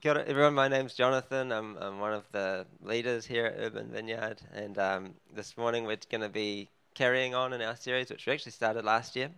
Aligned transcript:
Kia 0.00 0.12
ora, 0.12 0.24
everyone. 0.26 0.54
My 0.54 0.66
name's 0.66 0.94
Jonathan. 0.94 1.52
I'm, 1.52 1.76
I'm 1.76 1.98
one 2.00 2.14
of 2.14 2.24
the 2.32 2.64
leaders 2.82 3.26
here 3.26 3.44
at 3.44 3.56
Urban 3.58 3.88
Vineyard, 3.88 4.40
and 4.54 4.78
um, 4.78 5.14
this 5.34 5.58
morning 5.58 5.84
we're 5.84 5.98
going 6.10 6.22
to 6.22 6.30
be 6.30 6.70
carrying 6.94 7.34
on 7.34 7.52
in 7.52 7.60
our 7.60 7.76
series, 7.76 8.08
which 8.08 8.24
we 8.24 8.32
actually 8.32 8.52
started 8.52 8.86
last 8.86 9.14
year. 9.14 9.28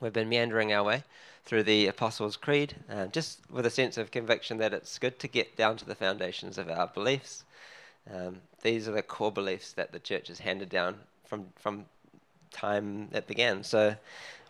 We've 0.00 0.12
been 0.12 0.28
meandering 0.28 0.72
our 0.72 0.84
way 0.84 1.02
through 1.44 1.64
the 1.64 1.88
Apostles' 1.88 2.36
Creed, 2.36 2.76
uh, 2.88 3.08
just 3.08 3.40
with 3.50 3.66
a 3.66 3.70
sense 3.70 3.98
of 3.98 4.12
conviction 4.12 4.58
that 4.58 4.72
it's 4.72 4.96
good 4.96 5.18
to 5.18 5.26
get 5.26 5.56
down 5.56 5.76
to 5.78 5.84
the 5.84 5.96
foundations 5.96 6.56
of 6.56 6.70
our 6.70 6.86
beliefs. 6.86 7.42
Um, 8.14 8.42
these 8.62 8.86
are 8.86 8.92
the 8.92 9.02
core 9.02 9.32
beliefs 9.32 9.72
that 9.72 9.90
the 9.90 9.98
church 9.98 10.28
has 10.28 10.38
handed 10.38 10.68
down 10.68 11.00
from 11.24 11.46
from 11.56 11.86
time 12.52 13.08
it 13.10 13.26
began. 13.26 13.64
So 13.64 13.96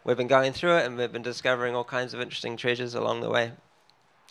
we've 0.04 0.18
been 0.18 0.26
going 0.26 0.52
through 0.52 0.76
it, 0.76 0.84
and 0.84 0.98
we've 0.98 1.10
been 1.10 1.22
discovering 1.22 1.74
all 1.74 1.84
kinds 1.84 2.12
of 2.12 2.20
interesting 2.20 2.58
treasures 2.58 2.94
along 2.94 3.22
the 3.22 3.30
way. 3.30 3.52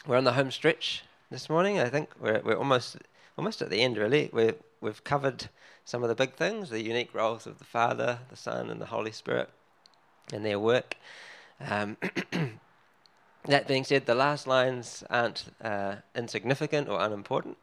We're 0.08 0.16
on 0.16 0.24
the 0.24 0.34
home 0.34 0.50
stretch 0.50 1.04
this 1.30 1.50
morning. 1.50 1.78
I 1.78 1.90
think 1.90 2.10
we're 2.22 2.42
we're 2.44 2.58
almost 2.58 2.98
almost 3.38 3.62
at 3.62 3.70
the 3.70 3.82
end. 3.82 3.98
Really, 3.98 4.30
we 4.32 4.54
we've 4.80 5.04
covered 5.04 5.50
some 5.84 6.04
of 6.04 6.10
the 6.10 6.16
big 6.16 6.36
things: 6.36 6.70
the 6.70 6.82
unique 6.82 7.14
roles 7.14 7.46
of 7.46 7.60
the 7.60 7.66
Father, 7.66 8.20
the 8.30 8.38
Son, 8.38 8.70
and 8.70 8.80
the 8.80 8.86
Holy 8.86 9.12
Spirit, 9.12 9.50
and 10.32 10.46
their 10.46 10.58
work. 10.58 10.96
Um, 11.60 11.98
that 13.46 13.68
being 13.68 13.84
said, 13.84 14.06
the 14.06 14.16
last 14.16 14.48
lines 14.48 15.04
aren't 15.10 15.46
uh, 15.62 15.96
insignificant 16.16 16.88
or 16.88 17.02
unimportant. 17.02 17.58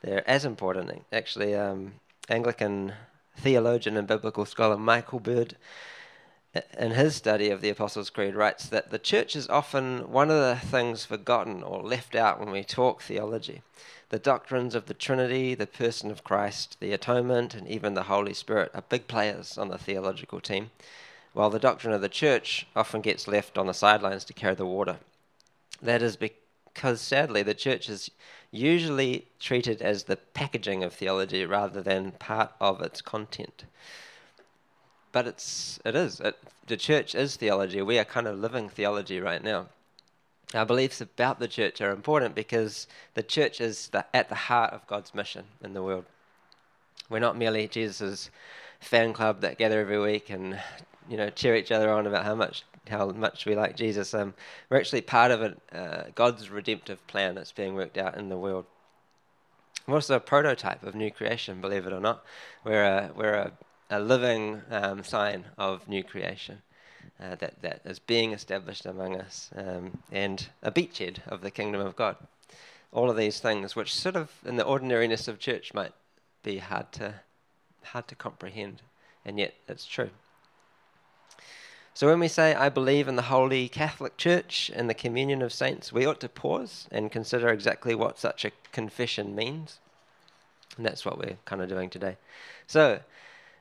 They're 0.00 0.28
as 0.28 0.46
important, 0.46 1.04
actually. 1.12 1.54
Um, 1.54 1.94
Anglican 2.30 2.94
theologian 3.36 3.98
and 3.98 4.08
biblical 4.08 4.46
scholar 4.46 4.78
Michael 4.78 5.20
Bird 5.20 5.58
in 6.78 6.92
his 6.92 7.16
study 7.16 7.50
of 7.50 7.60
the 7.60 7.68
Apostles' 7.68 8.10
Creed, 8.10 8.34
writes 8.34 8.66
that 8.68 8.90
the 8.90 8.98
church 8.98 9.34
is 9.34 9.48
often 9.48 10.10
one 10.10 10.30
of 10.30 10.38
the 10.38 10.56
things 10.66 11.04
forgotten 11.04 11.62
or 11.62 11.82
left 11.82 12.14
out 12.14 12.38
when 12.38 12.50
we 12.50 12.62
talk 12.62 13.02
theology. 13.02 13.62
The 14.10 14.18
doctrines 14.18 14.74
of 14.74 14.86
the 14.86 14.94
Trinity, 14.94 15.54
the 15.54 15.66
person 15.66 16.10
of 16.10 16.22
Christ, 16.22 16.76
the 16.80 16.92
atonement, 16.92 17.54
and 17.54 17.66
even 17.66 17.94
the 17.94 18.04
Holy 18.04 18.34
Spirit 18.34 18.70
are 18.74 18.82
big 18.82 19.08
players 19.08 19.58
on 19.58 19.68
the 19.68 19.78
theological 19.78 20.40
team, 20.40 20.70
while 21.32 21.50
the 21.50 21.58
doctrine 21.58 21.92
of 21.94 22.00
the 22.00 22.08
church 22.08 22.66
often 22.76 23.00
gets 23.00 23.26
left 23.26 23.58
on 23.58 23.66
the 23.66 23.74
sidelines 23.74 24.24
to 24.24 24.32
carry 24.32 24.54
the 24.54 24.66
water. 24.66 24.98
That 25.82 26.02
is 26.02 26.16
because, 26.16 27.00
sadly, 27.00 27.42
the 27.42 27.54
church 27.54 27.88
is 27.88 28.10
usually 28.52 29.26
treated 29.40 29.82
as 29.82 30.04
the 30.04 30.16
packaging 30.16 30.84
of 30.84 30.92
theology 30.92 31.44
rather 31.44 31.82
than 31.82 32.12
part 32.12 32.52
of 32.60 32.80
its 32.80 33.00
content 33.00 33.64
but 35.14 35.28
it's 35.28 35.78
it 35.84 35.94
is 35.94 36.18
it, 36.20 36.36
the 36.66 36.76
church 36.76 37.14
is 37.14 37.36
theology. 37.36 37.80
We 37.80 37.98
are 38.00 38.04
kind 38.04 38.26
of 38.26 38.38
living 38.38 38.68
theology 38.68 39.20
right 39.20 39.42
now. 39.42 39.68
Our 40.52 40.66
beliefs 40.66 41.00
about 41.00 41.38
the 41.38 41.48
church 41.48 41.80
are 41.80 41.92
important 41.92 42.34
because 42.34 42.88
the 43.14 43.22
church 43.22 43.60
is 43.60 43.88
the, 43.88 44.04
at 44.14 44.28
the 44.28 44.34
heart 44.34 44.72
of 44.72 44.86
God's 44.86 45.14
mission 45.14 45.44
in 45.62 45.72
the 45.72 45.82
world. 45.82 46.04
We're 47.08 47.20
not 47.20 47.38
merely 47.38 47.68
Jesus' 47.68 48.28
fan 48.80 49.12
club 49.12 49.40
that 49.40 49.56
gather 49.56 49.80
every 49.80 50.00
week 50.00 50.30
and 50.30 50.60
you 51.08 51.16
know 51.16 51.30
cheer 51.30 51.54
each 51.54 51.70
other 51.70 51.90
on 51.90 52.08
about 52.08 52.24
how 52.24 52.34
much 52.34 52.64
how 52.88 53.08
much 53.10 53.46
we 53.46 53.54
like 53.54 53.76
Jesus. 53.76 54.14
Um, 54.14 54.34
we're 54.68 54.78
actually 54.78 55.02
part 55.02 55.30
of 55.30 55.54
uh, 55.72 56.02
God's 56.16 56.50
redemptive 56.50 57.06
plan 57.06 57.36
that's 57.36 57.52
being 57.52 57.76
worked 57.76 57.98
out 57.98 58.16
in 58.18 58.30
the 58.30 58.36
world. 58.36 58.66
We're 59.86 59.94
also 59.94 60.16
a 60.16 60.20
prototype 60.20 60.82
of 60.82 60.96
new 60.96 61.12
creation, 61.12 61.60
believe 61.60 61.86
it 61.86 61.92
or 61.92 62.00
not. 62.00 62.24
We're 62.64 62.84
a, 62.84 63.10
we're 63.14 63.34
a 63.34 63.52
a 63.94 64.00
living 64.00 64.60
um, 64.72 65.04
sign 65.04 65.44
of 65.56 65.86
new 65.88 66.02
creation 66.02 66.60
uh, 67.22 67.36
that, 67.36 67.62
that 67.62 67.80
is 67.84 68.00
being 68.00 68.32
established 68.32 68.86
among 68.86 69.20
us, 69.20 69.50
um, 69.54 69.98
and 70.10 70.48
a 70.62 70.72
beachhead 70.72 71.18
of 71.28 71.42
the 71.42 71.50
kingdom 71.50 71.80
of 71.80 71.94
God. 71.94 72.16
All 72.92 73.08
of 73.08 73.16
these 73.16 73.38
things, 73.38 73.76
which 73.76 73.94
sort 73.94 74.16
of 74.16 74.32
in 74.44 74.56
the 74.56 74.64
ordinariness 74.64 75.28
of 75.28 75.38
church 75.38 75.72
might 75.74 75.92
be 76.42 76.58
hard 76.58 76.90
to 76.92 77.14
hard 77.84 78.08
to 78.08 78.14
comprehend, 78.16 78.82
and 79.24 79.38
yet 79.38 79.54
it's 79.68 79.86
true. 79.86 80.10
So 81.92 82.08
when 82.08 82.18
we 82.18 82.28
say, 82.28 82.54
I 82.54 82.70
believe 82.70 83.06
in 83.06 83.14
the 83.14 83.22
Holy 83.22 83.68
Catholic 83.68 84.16
Church 84.16 84.72
and 84.74 84.90
the 84.90 84.94
communion 84.94 85.42
of 85.42 85.52
saints, 85.52 85.92
we 85.92 86.04
ought 86.04 86.18
to 86.20 86.28
pause 86.28 86.88
and 86.90 87.12
consider 87.12 87.48
exactly 87.48 87.94
what 87.94 88.18
such 88.18 88.44
a 88.44 88.50
confession 88.72 89.36
means. 89.36 89.78
And 90.76 90.84
that's 90.84 91.04
what 91.04 91.18
we're 91.18 91.36
kind 91.44 91.62
of 91.62 91.68
doing 91.68 91.90
today. 91.90 92.16
So, 92.66 93.00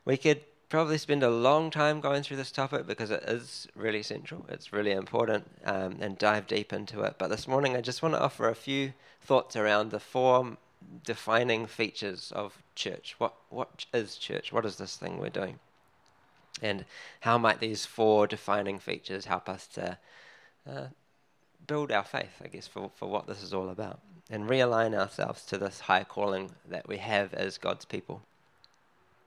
we 0.06 0.18
could 0.18 0.42
probably 0.70 0.98
spend 0.98 1.22
a 1.22 1.30
long 1.30 1.70
time 1.70 2.02
going 2.02 2.24
through 2.24 2.38
this 2.38 2.52
topic 2.52 2.88
because 2.88 3.12
it 3.12 3.24
is 3.28 3.68
really 3.76 4.02
central, 4.02 4.46
it's 4.50 4.74
really 4.74 4.92
important, 4.92 5.46
um, 5.66 5.98
and 6.02 6.18
dive 6.18 6.48
deep 6.48 6.74
into 6.74 7.02
it. 7.04 7.16
But 7.18 7.30
this 7.30 7.48
morning, 7.48 7.76
I 7.76 7.82
just 7.82 8.02
want 8.02 8.16
to 8.16 8.22
offer 8.22 8.50
a 8.50 8.56
few 8.56 8.94
thoughts 9.22 9.56
around 9.56 9.92
the 9.92 10.00
four 10.00 10.58
defining 11.06 11.68
features 11.68 12.32
of 12.36 12.62
church. 12.76 13.16
What 13.18 13.34
what 13.50 13.86
is 13.94 14.18
church? 14.18 14.52
What 14.52 14.66
is 14.66 14.78
this 14.78 14.96
thing 14.96 15.20
we're 15.20 15.30
doing? 15.30 15.60
And 16.62 16.86
how 17.22 17.38
might 17.38 17.60
these 17.60 17.86
four 17.86 18.28
defining 18.28 18.80
features 18.80 19.26
help 19.26 19.50
us 19.50 19.68
to 19.68 19.98
uh, 20.70 20.88
build 21.68 21.92
our 21.92 22.04
faith, 22.04 22.42
I 22.44 22.48
guess, 22.48 22.68
for, 22.68 22.92
for 22.96 23.10
what 23.10 23.28
this 23.28 23.42
is 23.42 23.54
all 23.54 23.70
about, 23.70 24.00
and 24.30 24.50
realign 24.50 24.98
ourselves 24.98 25.46
to 25.46 25.58
this 25.58 25.82
high 25.82 26.04
calling 26.04 26.52
that 26.70 26.88
we 26.88 26.98
have 26.98 27.34
as 27.34 27.58
God's 27.58 27.86
people. 27.86 28.22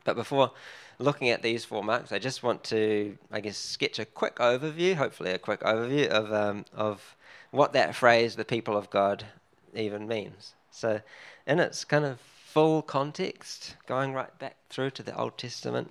But 0.07 0.15
before 0.15 0.53
looking 1.01 1.29
at 1.31 1.43
these 1.43 1.65
four 1.65 1.83
marks, 1.83 2.13
I 2.13 2.21
just 2.21 2.45
want 2.45 2.63
to, 2.65 3.19
I 3.31 3.41
guess, 3.41 3.59
sketch 3.59 3.99
a 3.99 4.05
quick 4.05 4.37
overview, 4.37 4.95
hopefully 4.95 5.33
a 5.33 5.39
quick 5.39 5.61
overview 5.61 6.07
of 6.07 6.33
um, 6.33 6.65
of 6.73 7.17
what 7.51 7.73
that 7.73 7.95
phrase, 7.97 8.37
"the 8.37 8.45
people 8.45 8.77
of 8.77 8.89
God," 8.89 9.27
even 9.75 10.07
means. 10.07 10.55
So, 10.71 11.01
in 11.45 11.59
its 11.59 11.85
kind 11.85 12.05
of 12.05 12.21
full 12.21 12.83
context, 12.83 13.75
going 13.87 14.15
right 14.15 14.39
back 14.39 14.57
through 14.71 14.91
to 14.91 15.03
the 15.03 15.19
Old 15.19 15.37
Testament, 15.37 15.91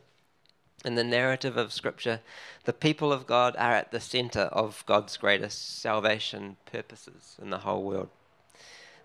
in 0.86 0.96
the 0.96 1.04
narrative 1.04 1.58
of 1.58 1.74
Scripture, 1.74 2.22
the 2.64 2.74
people 2.74 3.12
of 3.12 3.28
God 3.28 3.54
are 3.58 3.74
at 3.74 3.92
the 3.92 4.00
center 4.00 4.44
of 4.44 4.86
God's 4.86 5.18
greatest 5.18 5.82
salvation 5.82 6.56
purposes 6.66 7.36
in 7.42 7.50
the 7.50 7.60
whole 7.60 7.84
world 7.84 8.10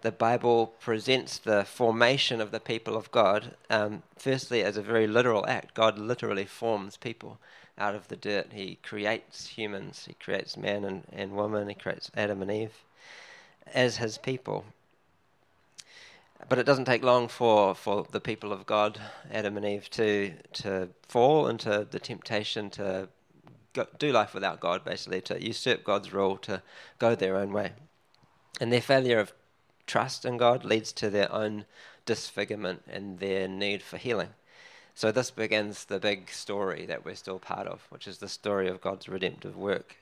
the 0.03 0.13
Bible 0.13 0.75
presents 0.81 1.39
the 1.39 1.65
formation 1.65 2.41
of 2.41 2.51
the 2.51 2.61
people 2.61 2.97
of 2.97 3.11
God, 3.11 3.57
um, 3.69 4.03
firstly, 4.17 4.63
as 4.63 4.77
a 4.77 4.83
very 4.83 5.07
literal 5.07 5.47
act. 5.47 5.75
God 5.75 5.99
literally 5.99 6.47
forms 6.47 6.97
people 6.97 7.39
out 7.79 7.95
of 7.95 8.09
the 8.09 8.17
dirt. 8.17 8.53
He 8.53 8.79
creates 8.83 9.49
humans, 9.49 10.05
He 10.07 10.15
creates 10.15 10.57
man 10.57 10.85
and, 10.85 11.05
and 11.13 11.33
woman, 11.33 11.69
He 11.69 11.75
creates 11.75 12.11
Adam 12.17 12.43
and 12.43 12.51
Eve 12.51 12.85
as 13.75 13.97
His 13.97 14.19
people. 14.19 14.65
But 16.49 16.59
it 16.59 16.67
doesn't 16.67 16.87
take 16.87 17.03
long 17.03 17.29
for, 17.29 17.75
for 17.75 18.07
the 18.11 18.21
people 18.21 18.53
of 18.53 18.67
God, 18.67 18.99
Adam 19.31 19.57
and 19.57 19.67
Eve, 19.67 19.91
to, 19.91 20.33
to 20.55 20.89
fall 21.07 21.49
into 21.49 21.87
the 21.91 21.99
temptation 21.99 22.71
to 22.71 23.09
go, 23.73 23.87
do 23.99 24.11
life 24.11 24.35
without 24.35 24.61
God, 24.61 24.85
basically, 24.85 25.21
to 25.23 25.43
usurp 25.43 25.85
God's 25.85 26.13
rule, 26.13 26.39
to 26.39 26.63
go 26.99 27.15
their 27.15 27.37
own 27.37 27.53
way. 27.53 27.73
And 28.61 28.73
their 28.73 28.81
failure 28.81 29.21
of 29.21 29.33
trust 29.91 30.25
in 30.25 30.37
God 30.37 30.65
leads 30.65 30.93
to 30.93 31.11
their 31.11 31.33
own 31.33 31.65
disfigurement 32.07 32.83
and 32.89 33.19
their 33.19 33.49
need 33.49 33.83
for 33.83 33.97
healing. 33.97 34.31
So 34.95 35.11
this 35.11 35.33
begins 35.33 35.85
the 35.85 35.99
big 35.99 36.31
story 36.31 36.87
that 36.87 37.05
we're 37.05 37.17
still 37.17 37.41
part 37.41 37.67
of, 37.67 37.87
which 37.91 38.07
is 38.07 38.19
the 38.19 38.29
story 38.29 38.69
of 38.69 38.81
God's 38.81 39.09
redemptive 39.09 39.57
work 39.57 39.97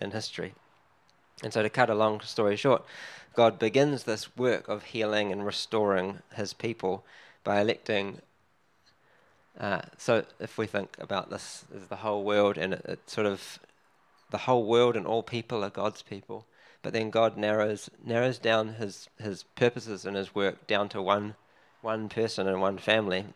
in 0.00 0.12
history. 0.12 0.54
And 1.42 1.52
so, 1.52 1.62
to 1.62 1.70
cut 1.70 1.90
a 1.90 1.94
long 1.94 2.20
story 2.20 2.56
short, 2.56 2.84
God 3.34 3.58
begins 3.58 4.04
this 4.04 4.36
work 4.36 4.68
of 4.68 4.84
healing 4.84 5.32
and 5.32 5.44
restoring 5.44 6.18
his 6.34 6.52
people 6.52 7.04
by 7.42 7.60
electing. 7.60 8.20
Uh, 9.58 9.80
so, 9.96 10.24
if 10.38 10.56
we 10.56 10.66
think 10.66 10.96
about 11.00 11.30
this 11.30 11.64
as 11.74 11.86
the 11.86 11.96
whole 11.96 12.22
world, 12.22 12.58
and 12.58 12.74
it, 12.74 12.84
it 12.84 13.10
sort 13.10 13.26
of 13.26 13.58
the 14.30 14.38
whole 14.38 14.64
world 14.64 14.94
and 14.94 15.06
all 15.06 15.22
people 15.22 15.64
are 15.64 15.70
God's 15.70 16.02
people, 16.02 16.46
but 16.82 16.92
then 16.92 17.10
God 17.10 17.36
narrows 17.36 17.88
narrows 18.04 18.38
down 18.38 18.74
his 18.74 19.08
his 19.20 19.44
purposes 19.54 20.04
and 20.04 20.16
his 20.16 20.34
work 20.34 20.66
down 20.66 20.88
to 20.90 21.00
one 21.00 21.36
one 21.80 22.08
person 22.08 22.46
and 22.46 22.60
one 22.60 22.78
family, 22.78 23.26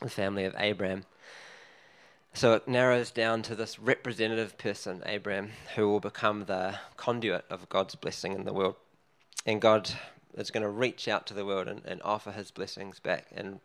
the 0.00 0.08
family 0.08 0.44
of 0.44 0.54
Abraham. 0.58 1.04
So 2.32 2.54
it 2.54 2.66
narrows 2.66 3.12
down 3.12 3.42
to 3.42 3.54
this 3.54 3.78
representative 3.78 4.58
person, 4.58 5.02
Abraham, 5.06 5.50
who 5.76 5.88
will 5.88 6.00
become 6.00 6.44
the 6.44 6.76
conduit 6.96 7.44
of 7.48 7.68
God's 7.68 7.94
blessing 7.94 8.32
in 8.32 8.44
the 8.44 8.52
world. 8.52 8.74
And 9.46 9.60
God 9.60 9.90
is 10.36 10.50
going 10.50 10.64
to 10.64 10.68
reach 10.68 11.06
out 11.06 11.26
to 11.28 11.34
the 11.34 11.44
world 11.44 11.68
and, 11.68 11.82
and 11.84 12.02
offer 12.02 12.32
his 12.32 12.50
blessings 12.50 12.98
back 12.98 13.28
and 13.34 13.60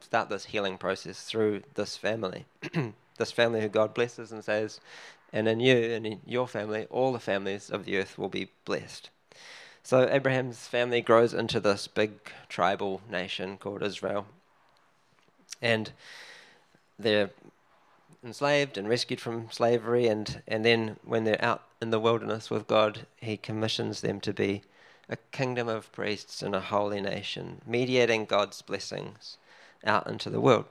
start 0.00 0.28
this 0.28 0.46
healing 0.46 0.78
process 0.78 1.22
through 1.22 1.62
this 1.74 1.96
family. 1.96 2.44
this 3.18 3.32
family 3.32 3.60
who 3.60 3.68
God 3.68 3.94
blesses 3.94 4.32
and 4.32 4.44
says, 4.44 4.80
and 5.32 5.48
in 5.48 5.60
you 5.60 5.76
and 5.76 6.06
in 6.06 6.20
your 6.26 6.46
family, 6.46 6.86
all 6.90 7.12
the 7.12 7.18
families 7.18 7.70
of 7.70 7.84
the 7.84 7.96
earth 7.98 8.18
will 8.18 8.28
be 8.28 8.50
blessed. 8.64 9.10
So 9.82 10.08
Abraham's 10.08 10.68
family 10.68 11.00
grows 11.00 11.34
into 11.34 11.58
this 11.58 11.88
big 11.88 12.12
tribal 12.48 13.00
nation 13.10 13.56
called 13.56 13.82
Israel. 13.82 14.26
And 15.60 15.92
they're 16.98 17.30
enslaved 18.24 18.78
and 18.78 18.88
rescued 18.88 19.20
from 19.20 19.50
slavery 19.50 20.06
and, 20.06 20.42
and 20.46 20.64
then 20.64 20.96
when 21.04 21.24
they're 21.24 21.44
out 21.44 21.62
in 21.80 21.90
the 21.90 21.98
wilderness 21.98 22.50
with 22.50 22.68
God, 22.68 23.06
he 23.16 23.36
commissions 23.36 24.00
them 24.00 24.20
to 24.20 24.32
be 24.32 24.62
a 25.08 25.16
kingdom 25.32 25.68
of 25.68 25.90
priests 25.92 26.42
and 26.42 26.54
a 26.54 26.60
holy 26.60 27.00
nation, 27.00 27.60
mediating 27.66 28.24
God's 28.24 28.62
blessings 28.62 29.36
out 29.84 30.06
into 30.06 30.30
the 30.30 30.40
world. 30.40 30.66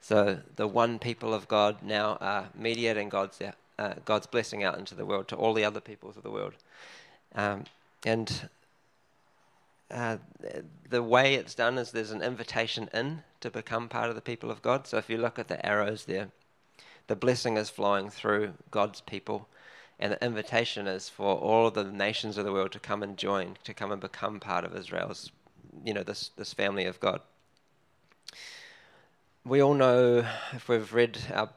So 0.00 0.38
the 0.56 0.66
one 0.66 0.98
people 0.98 1.34
of 1.34 1.48
God 1.48 1.82
now 1.82 2.16
are 2.20 2.48
mediating 2.54 3.08
God's 3.08 3.40
uh, 3.78 3.94
God's 4.04 4.26
blessing 4.26 4.64
out 4.64 4.78
into 4.78 4.94
the 4.94 5.06
world 5.06 5.28
to 5.28 5.36
all 5.36 5.54
the 5.54 5.64
other 5.64 5.80
peoples 5.80 6.16
of 6.16 6.22
the 6.22 6.30
world, 6.30 6.54
um, 7.34 7.64
and 8.04 8.48
uh, 9.90 10.16
the 10.88 11.02
way 11.02 11.34
it's 11.34 11.54
done 11.54 11.78
is 11.78 11.90
there's 11.90 12.10
an 12.10 12.22
invitation 12.22 12.88
in 12.92 13.22
to 13.40 13.50
become 13.50 13.88
part 13.88 14.08
of 14.08 14.14
the 14.14 14.20
people 14.20 14.50
of 14.50 14.62
God. 14.62 14.86
So 14.86 14.98
if 14.98 15.08
you 15.08 15.16
look 15.18 15.38
at 15.38 15.48
the 15.48 15.64
arrows 15.64 16.04
there, 16.04 16.28
the 17.06 17.16
blessing 17.16 17.56
is 17.56 17.70
flowing 17.70 18.10
through 18.10 18.54
God's 18.70 19.00
people, 19.00 19.48
and 19.98 20.12
the 20.12 20.24
invitation 20.24 20.86
is 20.86 21.08
for 21.08 21.36
all 21.36 21.70
the 21.70 21.84
nations 21.84 22.36
of 22.38 22.44
the 22.44 22.52
world 22.52 22.72
to 22.72 22.80
come 22.80 23.02
and 23.02 23.16
join, 23.16 23.56
to 23.64 23.74
come 23.74 23.92
and 23.92 24.00
become 24.00 24.40
part 24.40 24.64
of 24.64 24.76
Israel's, 24.76 25.30
you 25.84 25.94
know, 25.94 26.02
this 26.02 26.30
this 26.36 26.52
family 26.52 26.84
of 26.84 27.00
God. 27.00 27.20
We 29.48 29.62
all 29.62 29.72
know, 29.72 30.26
if 30.52 30.68
we've 30.68 30.92
read 30.92 31.18
our 31.32 31.48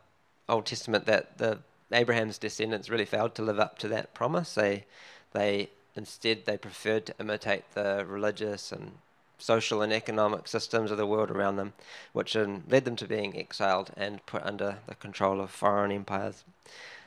Old 0.48 0.66
Testament, 0.66 1.06
that 1.08 1.38
the 1.40 1.60
Abraham's 1.92 2.38
descendants 2.38 2.90
really 2.90 3.04
failed 3.04 3.36
to 3.36 3.42
live 3.42 3.60
up 3.60 3.78
to 3.80 3.90
that 3.90 4.14
promise. 4.14 4.56
They 4.56 4.86
they 5.34 5.70
Instead, 5.94 6.46
they 6.46 6.58
preferred 6.58 7.06
to 7.06 7.16
imitate 7.20 7.70
the 7.74 8.06
religious 8.08 8.72
and 8.72 8.94
social 9.38 9.82
and 9.82 9.92
economic 9.92 10.48
systems 10.48 10.90
of 10.90 10.98
the 10.98 11.06
world 11.06 11.30
around 11.30 11.58
them, 11.58 11.74
which 12.14 12.34
led 12.34 12.86
them 12.86 12.96
to 12.96 13.06
being 13.06 13.38
exiled 13.38 13.92
and 13.98 14.26
put 14.26 14.44
under 14.44 14.78
the 14.88 14.96
control 14.96 15.42
of 15.42 15.52
foreign 15.52 15.92
empires. 15.92 16.46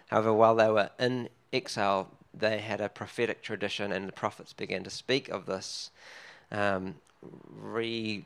However, 0.09 0.35
while 0.35 0.55
they 0.55 0.69
were 0.69 0.91
in 0.99 1.31
exile, 1.51 2.11
they 2.35 2.59
had 2.59 2.83
a 2.83 2.91
prophetic 2.91 3.41
tradition, 3.41 3.91
and 3.91 4.07
the 4.07 4.13
prophets 4.13 4.53
began 4.53 4.85
to 4.85 4.91
speak 4.91 5.31
of 5.31 5.47
this 5.47 5.91
um, 6.53 6.97
re 7.49 8.25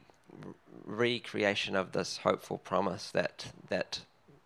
recreation 0.84 1.76
of 1.76 1.92
this 1.92 2.19
hopeful 2.19 2.58
promise 2.58 3.10
that 3.10 3.52
that 3.69 4.00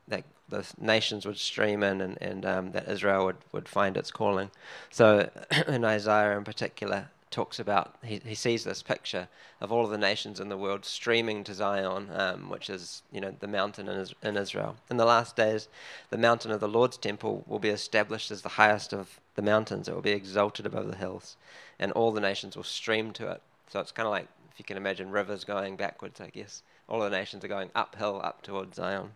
that 0.08 0.25
the 0.49 0.67
nations 0.79 1.25
would 1.25 1.38
stream 1.38 1.82
in 1.82 2.00
and, 2.00 2.20
and 2.20 2.44
um, 2.44 2.73
that 2.73 2.88
Israel 2.88 3.25
would, 3.25 3.37
would 3.52 3.69
find 3.69 3.96
its 3.96 4.11
calling. 4.11 4.50
So 4.90 5.31
in 5.67 5.84
Isaiah 5.84 6.37
in 6.37 6.44
particular 6.44 7.08
talks 7.32 7.58
about, 7.58 7.96
he, 8.05 8.20
he 8.25 8.34
sees 8.34 8.62
this 8.62 8.82
picture 8.82 9.29
of 9.61 9.73
all 9.73 9.84
of 9.84 9.90
the 9.90 9.99
nations 9.99 10.38
in 10.38 10.50
the 10.50 10.56
world 10.56 10.84
streaming 10.84 11.43
to 11.44 11.55
Zion, 11.55 12.08
um, 12.12 12.50
which 12.50 12.69
is, 12.69 13.02
you 13.11 13.20
know, 13.20 13.34
the 13.40 13.49
mountain 13.49 13.88
in, 13.88 14.06
in 14.23 14.37
Israel. 14.37 14.76
In 14.90 14.99
the 14.99 15.06
last 15.06 15.34
days, 15.34 15.69
the 16.11 16.19
mountain 16.19 16.50
of 16.50 16.61
the 16.61 16.69
Lord's 16.69 16.99
temple 16.99 17.43
will 17.46 17.58
be 17.58 17.70
established 17.70 18.31
as 18.31 18.43
the 18.43 18.50
highest 18.50 18.93
of 18.93 19.19
the 19.34 19.43
mountains. 19.43 19.88
It 19.88 19.94
will 19.94 20.02
be 20.02 20.11
exalted 20.11 20.67
above 20.67 20.88
the 20.88 20.96
hills, 20.96 21.37
and 21.79 21.90
all 21.93 22.12
the 22.12 22.20
nations 22.20 22.56
will 22.56 22.64
stream 22.64 23.12
to 23.14 23.31
it. 23.31 23.40
So 23.69 23.81
it's 23.81 23.93
kind 23.93 24.06
of 24.06 24.12
like, 24.12 24.29
if 24.53 24.59
you 24.59 24.65
can 24.65 24.77
imagine 24.77 25.11
rivers 25.11 25.45
going 25.45 25.77
backwards, 25.77 26.21
I 26.21 26.29
guess. 26.29 26.63
All 26.89 27.01
the 27.01 27.11
nations 27.11 27.45
are 27.45 27.49
going 27.49 27.71
uphill 27.75 28.21
up 28.23 28.43
towards 28.43 28.77
Zion 28.77 29.13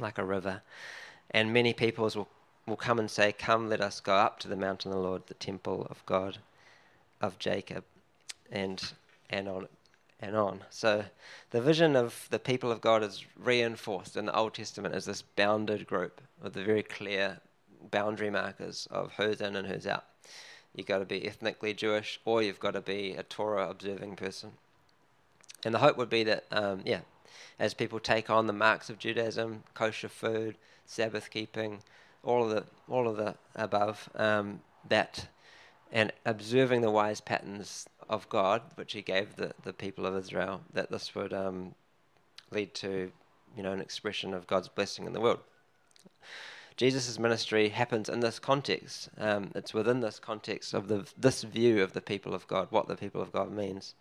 like 0.00 0.18
a 0.18 0.24
river. 0.24 0.62
And 1.30 1.52
many 1.52 1.72
peoples 1.72 2.16
will, 2.16 2.28
will 2.66 2.76
come 2.76 2.98
and 2.98 3.10
say, 3.10 3.32
Come, 3.32 3.68
let 3.68 3.80
us 3.80 4.00
go 4.00 4.14
up 4.14 4.40
to 4.40 4.48
the 4.48 4.56
mountain 4.56 4.90
of 4.90 4.96
the 4.96 5.02
Lord, 5.02 5.26
the 5.26 5.34
temple 5.34 5.86
of 5.88 6.04
God 6.06 6.38
of 7.20 7.38
Jacob, 7.38 7.84
and, 8.50 8.92
and 9.30 9.48
on 9.48 9.68
and 10.20 10.36
on. 10.36 10.64
So 10.70 11.04
the 11.50 11.60
vision 11.60 11.94
of 11.94 12.26
the 12.30 12.38
people 12.38 12.72
of 12.72 12.80
God 12.80 13.02
is 13.02 13.24
reinforced 13.38 14.16
in 14.16 14.26
the 14.26 14.36
Old 14.36 14.54
Testament 14.54 14.94
as 14.94 15.04
this 15.04 15.22
bounded 15.22 15.86
group 15.86 16.20
with 16.42 16.54
the 16.54 16.64
very 16.64 16.82
clear 16.82 17.38
boundary 17.90 18.30
markers 18.30 18.88
of 18.90 19.12
who's 19.16 19.40
in 19.40 19.56
and 19.56 19.66
who's 19.66 19.86
out. 19.86 20.04
You've 20.76 20.86
got 20.86 20.98
to 20.98 21.06
be 21.06 21.26
ethnically 21.26 21.72
Jewish 21.72 22.20
or 22.26 22.42
you've 22.42 22.60
got 22.60 22.72
to 22.72 22.82
be 22.82 23.12
a 23.12 23.22
Torah 23.22 23.70
observing 23.70 24.16
person. 24.16 24.52
And 25.64 25.74
the 25.74 25.78
hope 25.78 25.96
would 25.96 26.10
be 26.10 26.22
that, 26.24 26.44
um, 26.52 26.82
yeah, 26.84 27.00
as 27.58 27.72
people 27.72 27.98
take 27.98 28.28
on 28.28 28.46
the 28.46 28.52
marks 28.52 28.90
of 28.90 28.98
Judaism, 28.98 29.64
kosher 29.72 30.10
food, 30.10 30.56
Sabbath 30.84 31.30
keeping, 31.30 31.82
all 32.22 32.44
of 32.44 32.50
the 32.50 32.64
all 32.88 33.08
of 33.08 33.16
the 33.16 33.36
above, 33.54 34.10
um, 34.14 34.60
that 34.88 35.28
and 35.90 36.12
observing 36.26 36.82
the 36.82 36.90
wise 36.90 37.20
patterns 37.20 37.88
of 38.08 38.28
God, 38.28 38.62
which 38.74 38.92
He 38.92 39.02
gave 39.02 39.36
the, 39.36 39.54
the 39.62 39.72
people 39.72 40.04
of 40.04 40.16
Israel, 40.16 40.60
that 40.72 40.90
this 40.90 41.14
would 41.14 41.32
um, 41.32 41.74
lead 42.50 42.74
to 42.74 43.10
you 43.56 43.62
know 43.62 43.72
an 43.72 43.80
expression 43.80 44.34
of 44.34 44.46
God's 44.46 44.68
blessing 44.68 45.06
in 45.06 45.14
the 45.14 45.20
world. 45.20 45.40
Jesus' 46.76 47.18
ministry 47.18 47.70
happens 47.70 48.08
in 48.08 48.20
this 48.20 48.38
context. 48.38 49.08
Um, 49.18 49.50
it's 49.54 49.72
within 49.72 50.00
this 50.00 50.18
context 50.18 50.74
of 50.74 50.88
the, 50.88 51.06
this 51.16 51.42
view 51.42 51.82
of 51.82 51.94
the 51.94 52.02
people 52.02 52.34
of 52.34 52.46
God, 52.48 52.68
what 52.70 52.86
the 52.86 52.96
people 52.96 53.22
of 53.22 53.32
God 53.32 53.50
means. 53.50 53.94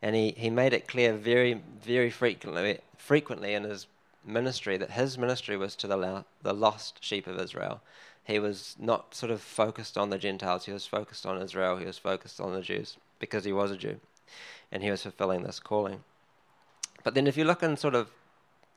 And 0.00 0.16
he, 0.16 0.34
he 0.36 0.48
made 0.48 0.72
it 0.72 0.88
clear 0.88 1.12
very, 1.12 1.60
very 1.82 2.10
frequently, 2.10 2.78
frequently 2.96 3.52
in 3.52 3.64
his 3.64 3.86
ministry 4.24 4.78
that 4.78 4.92
his 4.92 5.18
ministry 5.18 5.58
was 5.58 5.76
to 5.76 5.86
the, 5.86 6.24
the 6.42 6.54
lost 6.54 7.04
sheep 7.04 7.26
of 7.26 7.38
Israel. 7.38 7.82
He 8.24 8.38
was 8.38 8.76
not 8.78 9.14
sort 9.14 9.32
of 9.32 9.42
focused 9.42 9.98
on 9.98 10.08
the 10.08 10.18
Gentiles, 10.18 10.64
he 10.64 10.72
was 10.72 10.86
focused 10.86 11.26
on 11.26 11.42
Israel, 11.42 11.76
he 11.76 11.86
was 11.86 11.98
focused 11.98 12.40
on 12.40 12.54
the 12.54 12.62
Jews 12.62 12.96
because 13.18 13.44
he 13.44 13.52
was 13.52 13.70
a 13.70 13.76
Jew. 13.76 14.00
And 14.70 14.82
he 14.82 14.90
was 14.90 15.02
fulfilling 15.02 15.42
this 15.42 15.60
calling. 15.60 16.02
But 17.04 17.14
then 17.14 17.26
if 17.26 17.36
you 17.36 17.44
look 17.44 17.62
in 17.62 17.76
sort 17.76 17.94
of, 17.94 18.08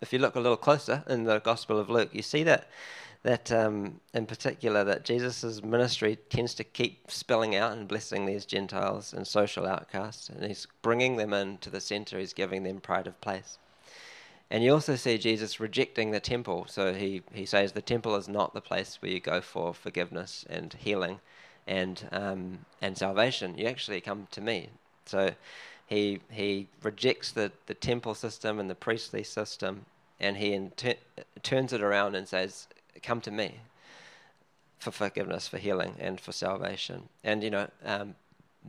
if 0.01 0.12
you 0.12 0.19
look 0.19 0.36
a 0.36 0.42
little 0.42 0.58
closer 0.58 1.04
in 1.08 1.24
the 1.24 1.40
Gospel 1.40 1.80
of 1.80 1.90
Luke, 1.90 2.10
you 2.12 2.22
see 2.22 2.44
that 2.44 2.68
that 3.25 3.51
um, 3.51 4.00
in 4.13 4.27
particular 4.27 4.83
that 4.83 5.04
Jesus' 5.04 5.63
ministry 5.63 6.16
tends 6.30 6.54
to 6.54 6.63
keep 6.63 7.10
spilling 7.10 7.56
out 7.56 7.72
and 7.72 7.88
blessing 7.88 8.27
these 8.27 8.45
Gentiles 8.45 9.13
and 9.13 9.25
social 9.25 9.66
outcasts, 9.66 10.30
and 10.30 10.45
he's 10.45 10.68
bringing 10.83 11.18
them 11.18 11.33
into 11.33 11.72
the 11.72 11.81
center. 11.81 12.19
He's 12.19 12.33
giving 12.33 12.62
them 12.62 12.80
pride 12.80 13.07
of 13.07 13.19
place. 13.22 13.57
And 14.51 14.63
you 14.63 14.72
also 14.72 14.95
see 14.95 15.18
Jesus 15.18 15.60
rejecting 15.60 16.12
the 16.12 16.19
temple. 16.19 16.68
So 16.69 16.94
he, 16.94 17.24
he 17.33 17.48
says 17.48 17.72
the 17.72 17.81
temple 17.81 18.16
is 18.16 18.30
not 18.30 18.54
the 18.54 18.62
place 18.62 19.00
where 19.01 19.12
you 19.12 19.19
go 19.19 19.42
for 19.42 19.74
forgiveness 19.74 20.45
and 20.48 20.72
healing 20.74 21.19
and 21.66 22.07
um, 22.12 22.60
and 22.80 22.95
salvation. 22.95 23.57
You 23.57 23.66
actually 23.66 24.01
come 24.01 24.27
to 24.30 24.42
me. 24.42 24.69
So 25.07 25.31
he 25.88 26.19
he 26.30 26.68
rejects 26.83 27.31
the, 27.31 27.51
the 27.66 27.74
temple 27.74 28.13
system 28.13 28.60
and 28.60 28.69
the 28.69 28.75
priestly 28.75 29.24
system, 29.24 29.88
and 30.19 30.38
he 30.38 30.69
turns 31.42 31.74
it 31.74 31.81
around 31.81 32.13
and 32.13 32.27
says, 32.27 32.68
come 33.02 33.22
to 33.22 33.32
me 33.32 33.60
for 34.80 34.92
forgiveness, 34.92 35.48
for 35.48 35.58
healing, 35.58 35.96
and 36.00 36.20
for 36.20 36.32
salvation. 36.32 37.10
And, 37.24 37.44
you 37.44 37.50
know, 37.50 37.70
um, 37.84 38.16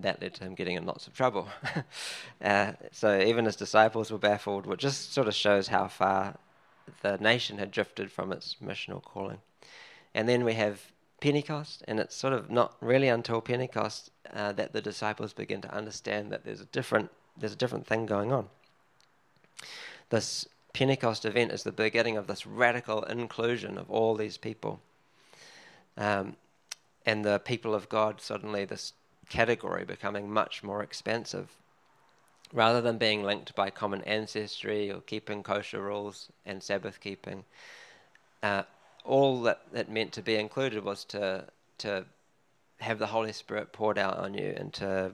that 0.00 0.20
led 0.20 0.34
to 0.34 0.44
him 0.44 0.54
getting 0.54 0.76
in 0.76 0.86
lots 0.86 1.06
of 1.06 1.14
trouble. 1.14 1.48
uh, 2.42 2.72
so 2.92 3.18
even 3.20 3.44
his 3.44 3.56
disciples 3.56 4.10
were 4.10 4.18
baffled, 4.18 4.66
which 4.66 4.80
just 4.80 5.12
sort 5.12 5.28
of 5.28 5.34
shows 5.34 5.68
how 5.68 5.88
far 5.88 6.36
the 7.02 7.16
nation 7.18 7.58
had 7.58 7.70
drifted 7.70 8.10
from 8.10 8.32
its 8.32 8.56
missional 8.62 9.02
calling. 9.02 9.38
And 10.14 10.28
then 10.28 10.44
we 10.44 10.54
have 10.54 10.80
Pentecost, 11.20 11.82
and 11.88 11.98
it's 11.98 12.14
sort 12.14 12.32
of 12.32 12.50
not 12.50 12.76
really 12.80 13.08
until 13.08 13.40
Pentecost 13.40 14.10
uh, 14.32 14.52
that 14.52 14.72
the 14.72 14.82
disciples 14.82 15.32
begin 15.32 15.60
to 15.62 15.74
understand 15.74 16.30
that 16.30 16.44
there's 16.44 16.60
a 16.60 16.66
different 16.66 17.10
there's 17.38 17.52
a 17.52 17.56
different 17.56 17.86
thing 17.86 18.06
going 18.06 18.32
on. 18.32 18.48
This 20.08 20.46
Pentecost 20.76 21.24
event 21.24 21.52
is 21.52 21.62
the 21.62 21.72
beginning 21.72 22.18
of 22.18 22.26
this 22.26 22.44
radical 22.44 23.02
inclusion 23.04 23.78
of 23.78 23.90
all 23.90 24.14
these 24.14 24.36
people. 24.36 24.78
Um, 25.96 26.36
and 27.06 27.24
the 27.24 27.38
people 27.38 27.74
of 27.74 27.88
God, 27.88 28.20
suddenly, 28.20 28.66
this 28.66 28.92
category 29.30 29.86
becoming 29.86 30.30
much 30.30 30.62
more 30.62 30.82
expansive. 30.82 31.48
Rather 32.52 32.82
than 32.82 32.98
being 32.98 33.22
linked 33.22 33.54
by 33.54 33.70
common 33.70 34.02
ancestry 34.02 34.92
or 34.92 35.00
keeping 35.00 35.42
kosher 35.42 35.80
rules 35.80 36.28
and 36.44 36.62
Sabbath 36.62 37.00
keeping, 37.00 37.44
uh, 38.42 38.64
all 39.02 39.40
that 39.44 39.62
it 39.72 39.88
meant 39.88 40.12
to 40.12 40.20
be 40.20 40.34
included 40.34 40.84
was 40.84 41.04
to 41.04 41.46
to 41.78 42.04
have 42.80 42.98
the 42.98 43.06
Holy 43.06 43.32
Spirit 43.32 43.72
poured 43.72 43.96
out 43.96 44.18
on 44.18 44.34
you 44.34 44.52
and 44.54 44.74
to 44.74 45.12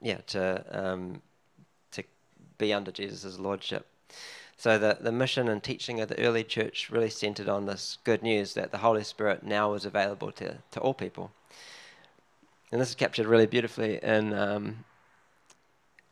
yeah 0.00 0.22
to 0.28 0.64
um, 0.70 1.20
to 1.90 2.02
be 2.56 2.72
under 2.72 2.90
Jesus' 2.90 3.38
lordship. 3.38 3.86
So 4.56 4.78
the, 4.78 4.96
the 5.00 5.12
mission 5.12 5.48
and 5.48 5.62
teaching 5.62 6.00
of 6.00 6.08
the 6.08 6.18
early 6.18 6.42
church 6.42 6.88
really 6.90 7.10
centered 7.10 7.48
on 7.48 7.66
this 7.66 7.98
good 8.04 8.22
news 8.22 8.54
that 8.54 8.72
the 8.72 8.78
Holy 8.78 9.04
Spirit 9.04 9.42
now 9.42 9.72
was 9.72 9.84
available 9.84 10.32
to, 10.32 10.58
to 10.70 10.80
all 10.80 10.94
people. 10.94 11.30
And 12.72 12.80
this 12.80 12.88
is 12.88 12.94
captured 12.94 13.26
really 13.26 13.46
beautifully 13.46 13.98
in, 14.02 14.32
um, 14.32 14.84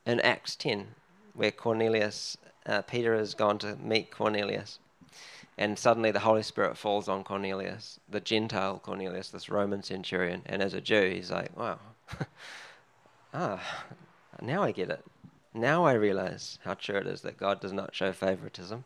in 0.06 0.20
Acts 0.20 0.56
10, 0.56 0.88
where 1.32 1.50
Cornelius, 1.50 2.36
uh, 2.66 2.82
Peter 2.82 3.16
has 3.16 3.34
gone 3.34 3.58
to 3.58 3.76
meet 3.76 4.10
Cornelius. 4.10 4.78
And 5.56 5.78
suddenly 5.78 6.10
the 6.10 6.20
Holy 6.20 6.42
Spirit 6.42 6.76
falls 6.76 7.08
on 7.08 7.24
Cornelius, 7.24 7.98
the 8.08 8.20
Gentile 8.20 8.78
Cornelius, 8.78 9.30
this 9.30 9.48
Roman 9.48 9.82
centurion. 9.82 10.42
And 10.46 10.62
as 10.62 10.74
a 10.74 10.80
Jew, 10.80 11.10
he's 11.10 11.30
like, 11.30 11.56
wow, 11.56 11.78
ah, 13.34 13.84
now 14.42 14.62
I 14.62 14.72
get 14.72 14.90
it. 14.90 15.04
Now 15.54 15.84
I 15.84 15.92
realize 15.92 16.58
how 16.64 16.74
true 16.74 16.96
it 16.96 17.06
is 17.06 17.22
that 17.22 17.36
God 17.36 17.60
does 17.60 17.72
not 17.72 17.94
show 17.94 18.12
favoritism, 18.12 18.84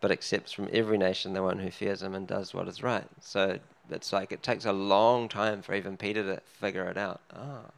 but 0.00 0.10
accepts 0.10 0.52
from 0.52 0.68
every 0.70 0.98
nation 0.98 1.32
the 1.32 1.42
one 1.42 1.58
who 1.58 1.70
fears 1.70 2.02
him 2.02 2.14
and 2.14 2.26
does 2.26 2.52
what 2.52 2.68
is 2.68 2.82
right. 2.82 3.06
So 3.20 3.58
it's 3.90 4.12
like 4.12 4.30
it 4.30 4.42
takes 4.42 4.66
a 4.66 4.72
long 4.72 5.28
time 5.28 5.62
for 5.62 5.74
even 5.74 5.96
Peter 5.96 6.22
to 6.22 6.40
figure 6.44 6.84
it 6.84 6.98
out. 6.98 7.20
Ah, 7.34 7.70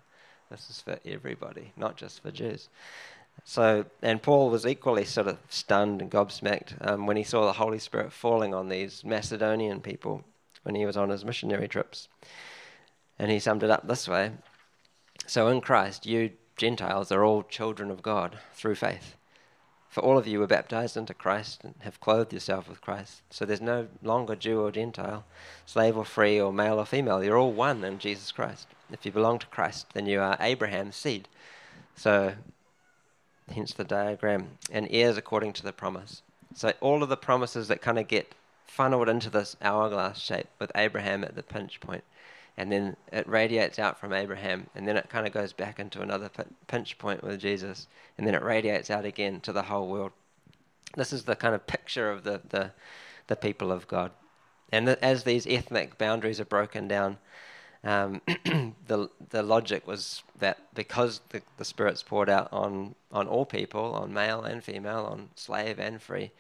This 0.51 0.69
is 0.69 0.81
for 0.81 0.99
everybody, 1.05 1.73
not 1.77 1.97
just 1.97 2.23
for 2.23 2.33
Jews. 2.33 2.69
So, 3.45 3.85
and 4.03 4.23
Paul 4.23 4.51
was 4.51 4.67
equally 4.67 5.05
sort 5.05 5.29
of 5.29 5.39
stunned 5.49 6.01
and 6.01 6.11
gobsmacked 6.11 6.75
um, 6.81 7.07
when 7.07 7.17
he 7.17 7.25
saw 7.25 7.47
the 7.47 7.53
Holy 7.53 7.79
Spirit 7.79 8.13
falling 8.13 8.55
on 8.55 8.69
these 8.69 9.05
Macedonian 9.05 9.81
people 9.81 10.25
when 10.63 10.75
he 10.75 10.87
was 10.87 10.97
on 10.97 11.11
his 11.11 11.25
missionary 11.25 11.69
trips. 11.69 12.09
And 13.19 13.31
he 13.31 13.39
summed 13.39 13.63
it 13.63 13.71
up 13.71 13.87
this 13.87 14.09
way 14.09 14.33
So, 15.27 15.49
in 15.49 15.61
Christ, 15.61 16.07
you 16.07 16.31
Gentiles 16.57 17.11
are 17.11 17.25
all 17.25 17.43
children 17.43 17.91
of 17.91 18.03
God 18.03 18.39
through 18.55 18.77
faith. 18.77 19.17
For 19.89 20.03
all 20.03 20.19
of 20.19 20.27
you 20.27 20.41
were 20.41 20.47
baptized 20.47 20.97
into 20.97 21.15
Christ 21.15 21.63
and 21.63 21.75
have 21.81 22.01
clothed 22.01 22.33
yourself 22.33 22.69
with 22.69 22.81
Christ. 22.81 23.23
So 23.31 23.45
there's 23.45 23.61
no 23.61 23.89
longer 24.03 24.35
Jew 24.35 24.61
or 24.61 24.73
Gentile, 24.73 25.25
slave 25.67 25.97
or 25.97 26.05
free, 26.05 26.41
or 26.41 26.53
male 26.53 26.81
or 26.81 26.85
female. 26.85 27.23
You're 27.23 27.39
all 27.39 27.53
one 27.53 27.85
in 27.85 27.99
Jesus 27.99 28.33
Christ. 28.33 28.67
If 28.91 29.07
you 29.07 29.13
belong 29.13 29.39
to 29.39 29.47
Christ, 29.47 29.87
then 29.95 30.07
you 30.07 30.21
are 30.21 30.37
Abraham's 30.41 30.97
seed. 30.97 31.29
So, 31.97 32.35
hence 33.53 33.73
the 33.73 33.85
diagram, 33.85 34.59
and 34.71 34.89
heirs 34.91 35.17
according 35.17 35.53
to 35.55 35.63
the 35.63 35.73
promise. 35.73 36.23
So 36.55 36.73
all 36.81 37.03
of 37.03 37.09
the 37.09 37.17
promises 37.17 37.69
that 37.69 37.83
kind 37.83 37.99
of 37.99 38.09
get 38.09 38.35
funneled 38.67 39.09
into 39.09 39.31
this 39.31 39.57
hourglass 39.63 40.19
shape 40.19 40.49
with 40.59 40.73
Abraham 40.75 41.23
at 41.25 41.35
the 41.35 41.43
pinch 41.43 41.81
point 41.81 42.05
and 42.57 42.71
then 42.71 42.97
it 43.13 43.29
radiates 43.29 43.79
out 43.79 43.99
from 43.99 44.13
Abraham, 44.13 44.69
and 44.75 44.87
then 44.87 44.97
it 44.97 45.09
kind 45.09 45.27
of 45.27 45.33
goes 45.33 45.53
back 45.53 45.81
into 45.81 46.03
another 46.03 46.31
pinch 46.69 46.99
point 46.99 47.23
with 47.23 47.41
Jesus, 47.41 47.89
and 48.17 48.27
then 48.27 48.35
it 48.35 48.43
radiates 48.43 48.91
out 48.91 49.05
again 49.05 49.41
to 49.41 49.53
the 49.53 49.63
whole 49.63 49.89
world. 49.89 50.13
This 50.97 51.13
is 51.13 51.25
the 51.25 51.35
kind 51.35 51.55
of 51.55 51.67
picture 51.67 52.11
of 52.11 52.23
the, 52.23 52.41
the, 52.49 52.71
the 53.27 53.37
people 53.37 53.73
of 53.73 53.89
God. 53.89 54.13
And 54.71 54.89
as 54.89 55.25
these 55.25 55.47
ethnic 55.47 55.99
boundaries 55.99 56.41
are 56.41 56.45
broken 56.45 56.87
down, 56.87 57.19
um, 57.83 58.23
the, 58.87 59.11
the 59.31 59.43
logic 59.43 59.87
was 59.87 60.23
that 60.39 60.59
because 60.75 61.21
the, 61.31 61.43
the 61.59 61.65
Spirit's 61.65 62.03
poured 62.03 62.31
out 62.31 62.49
on, 62.53 62.95
on 63.13 63.27
all 63.27 63.45
people, 63.45 63.95
on 63.95 64.13
male 64.13 64.43
and 64.43 64.63
female, 64.63 65.09
on 65.11 65.29
slave 65.35 65.79
and 65.79 66.01
free, 66.01 66.31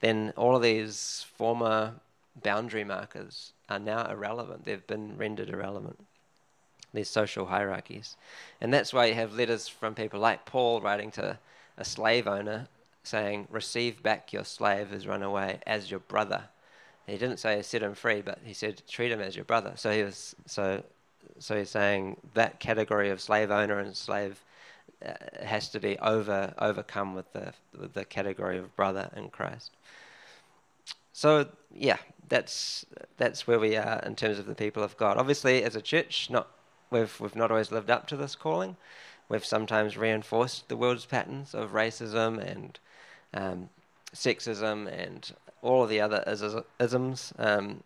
then 0.00 0.32
all 0.36 0.56
of 0.56 0.62
these 0.62 1.26
former 1.36 1.94
boundary 2.42 2.84
markers 2.84 3.52
are 3.70 3.78
now 3.78 4.10
irrelevant. 4.10 4.64
They've 4.64 4.86
been 4.86 5.16
rendered 5.16 5.48
irrelevant. 5.48 5.98
These 6.92 7.08
social 7.08 7.46
hierarchies. 7.46 8.16
And 8.60 8.74
that's 8.74 8.92
why 8.92 9.06
you 9.06 9.14
have 9.14 9.32
letters 9.32 9.68
from 9.68 9.94
people 9.94 10.18
like 10.18 10.44
Paul 10.44 10.80
writing 10.80 11.12
to 11.12 11.38
a 11.78 11.84
slave 11.84 12.26
owner 12.26 12.66
saying, 13.04 13.46
Receive 13.50 14.02
back 14.02 14.32
your 14.32 14.44
slave 14.44 14.88
who's 14.88 15.06
run 15.06 15.22
away 15.22 15.60
as 15.66 15.90
your 15.90 16.00
brother. 16.00 16.44
He 17.06 17.16
didn't 17.16 17.38
say 17.38 17.62
set 17.62 17.82
him 17.82 17.94
free, 17.94 18.22
but 18.22 18.38
he 18.44 18.52
said 18.52 18.82
treat 18.88 19.10
him 19.10 19.20
as 19.20 19.34
your 19.36 19.44
brother. 19.44 19.72
So 19.76 19.92
he 19.92 20.02
was 20.02 20.34
so 20.46 20.82
so 21.38 21.56
he's 21.56 21.70
saying 21.70 22.16
that 22.34 22.60
category 22.60 23.10
of 23.10 23.20
slave 23.20 23.50
owner 23.50 23.78
and 23.78 23.96
slave 23.96 24.44
uh, 25.04 25.12
has 25.44 25.68
to 25.70 25.80
be 25.80 25.98
over 25.98 26.54
overcome 26.58 27.14
with 27.14 27.32
the 27.32 27.52
with 27.78 27.94
the 27.94 28.04
category 28.04 28.58
of 28.58 28.74
brother 28.76 29.10
in 29.16 29.28
Christ. 29.28 29.72
So 31.12 31.48
yeah, 31.72 31.98
that's 32.30 32.86
that's 33.18 33.46
where 33.46 33.58
we 33.58 33.76
are 33.76 34.00
in 34.06 34.16
terms 34.16 34.38
of 34.38 34.46
the 34.46 34.54
people 34.54 34.82
of 34.82 34.96
God. 34.96 35.18
Obviously, 35.18 35.62
as 35.62 35.76
a 35.76 35.82
church, 35.82 36.30
not 36.30 36.48
we've 36.90 37.20
we've 37.20 37.36
not 37.36 37.50
always 37.50 37.70
lived 37.70 37.90
up 37.90 38.06
to 38.06 38.16
this 38.16 38.34
calling. 38.34 38.76
We've 39.28 39.44
sometimes 39.44 39.98
reinforced 39.98 40.68
the 40.68 40.76
world's 40.76 41.06
patterns 41.06 41.54
of 41.54 41.72
racism 41.72 42.38
and 42.38 42.78
um, 43.34 43.68
sexism 44.14 44.88
and 44.90 45.32
all 45.62 45.84
of 45.84 45.90
the 45.90 46.00
other 46.00 46.24
isms. 46.80 47.32
Um, 47.38 47.82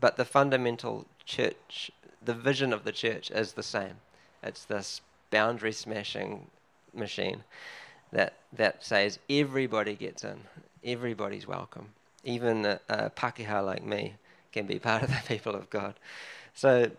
but 0.00 0.16
the 0.16 0.24
fundamental 0.24 1.06
church, 1.24 1.92
the 2.24 2.34
vision 2.34 2.72
of 2.72 2.82
the 2.82 2.90
church 2.90 3.30
is 3.30 3.52
the 3.52 3.62
same. 3.62 3.96
It's 4.42 4.64
this 4.64 5.02
boundary 5.30 5.72
smashing 5.72 6.48
machine 6.94 7.44
that 8.12 8.34
that 8.52 8.84
says 8.84 9.18
everybody 9.30 9.94
gets 9.94 10.24
in, 10.24 10.40
everybody's 10.84 11.46
welcome 11.46 11.88
even 12.24 12.64
a, 12.64 12.80
a 12.88 13.10
Pakeha 13.10 13.64
like 13.64 13.84
me 13.84 14.14
can 14.52 14.66
be 14.66 14.78
part 14.78 15.02
of 15.02 15.08
the 15.10 15.22
people 15.28 15.54
of 15.54 15.70
God. 15.70 15.94
So, 16.54 16.90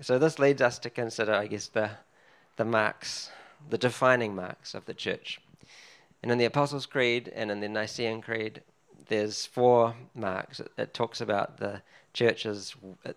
so 0.00 0.18
this 0.18 0.38
leads 0.38 0.60
us 0.60 0.78
to 0.80 0.90
consider, 0.90 1.32
I 1.32 1.46
guess, 1.46 1.68
the, 1.68 1.90
the 2.56 2.64
marks, 2.64 3.30
the 3.70 3.78
defining 3.78 4.34
marks 4.34 4.74
of 4.74 4.84
the 4.86 4.94
church. 4.94 5.40
And 6.22 6.32
in 6.32 6.38
the 6.38 6.44
Apostles' 6.44 6.86
Creed 6.86 7.32
and 7.34 7.50
in 7.50 7.60
the 7.60 7.68
Nicene 7.68 8.20
Creed, 8.20 8.62
there's 9.08 9.46
four 9.46 9.94
marks. 10.14 10.60
It, 10.60 10.70
it 10.76 10.94
talks 10.94 11.20
about 11.20 11.58
the 11.58 11.82
church's 12.12 12.74
uh, 13.06 13.12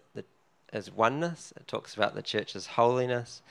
as 0.71 0.91
oneness. 0.91 1.53
It 1.57 1.67
talks 1.67 1.95
about 1.95 2.15
the 2.15 2.21
church's 2.21 2.65
holiness. 2.65 3.41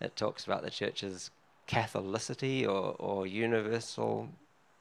It 0.00 0.16
talks 0.16 0.44
about 0.44 0.62
the 0.62 0.70
church's 0.70 1.30
Catholicity 1.68 2.64
or, 2.64 2.96
or 2.98 3.26
universal 3.26 4.28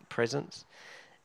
presence. 0.08 0.66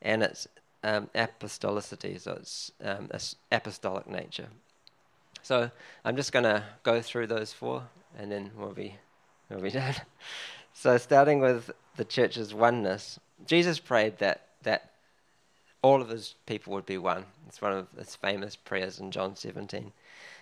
And 0.02 0.22
it's 0.22 0.46
um, 0.84 1.08
apostolicity, 1.14 2.20
so 2.20 2.32
it's 2.32 2.70
um, 2.84 3.10
apostolic 3.50 4.06
nature. 4.06 4.48
So 5.42 5.70
I'm 6.04 6.14
just 6.14 6.30
going 6.30 6.44
to 6.44 6.62
go 6.82 7.00
through 7.00 7.26
those 7.26 7.52
four, 7.52 7.82
and 8.16 8.30
then 8.30 8.50
we'll 8.56 8.72
be 8.72 8.96
we'll 9.50 9.60
be 9.60 9.70
done. 9.82 9.94
so 10.74 10.96
starting 10.98 11.40
with 11.40 11.70
the 11.96 12.04
church's 12.04 12.54
oneness, 12.54 13.18
Jesus 13.46 13.78
prayed 13.78 14.18
that 14.18 14.48
that 14.62 14.90
all 15.82 16.00
of 16.00 16.10
his 16.10 16.34
people 16.46 16.72
would 16.74 16.86
be 16.86 16.98
one. 16.98 17.24
It's 17.48 17.60
one 17.60 17.72
of 17.72 17.88
his 17.98 18.16
famous 18.16 18.56
prayers 18.56 18.98
in 18.98 19.10
John 19.10 19.36
17. 19.36 19.92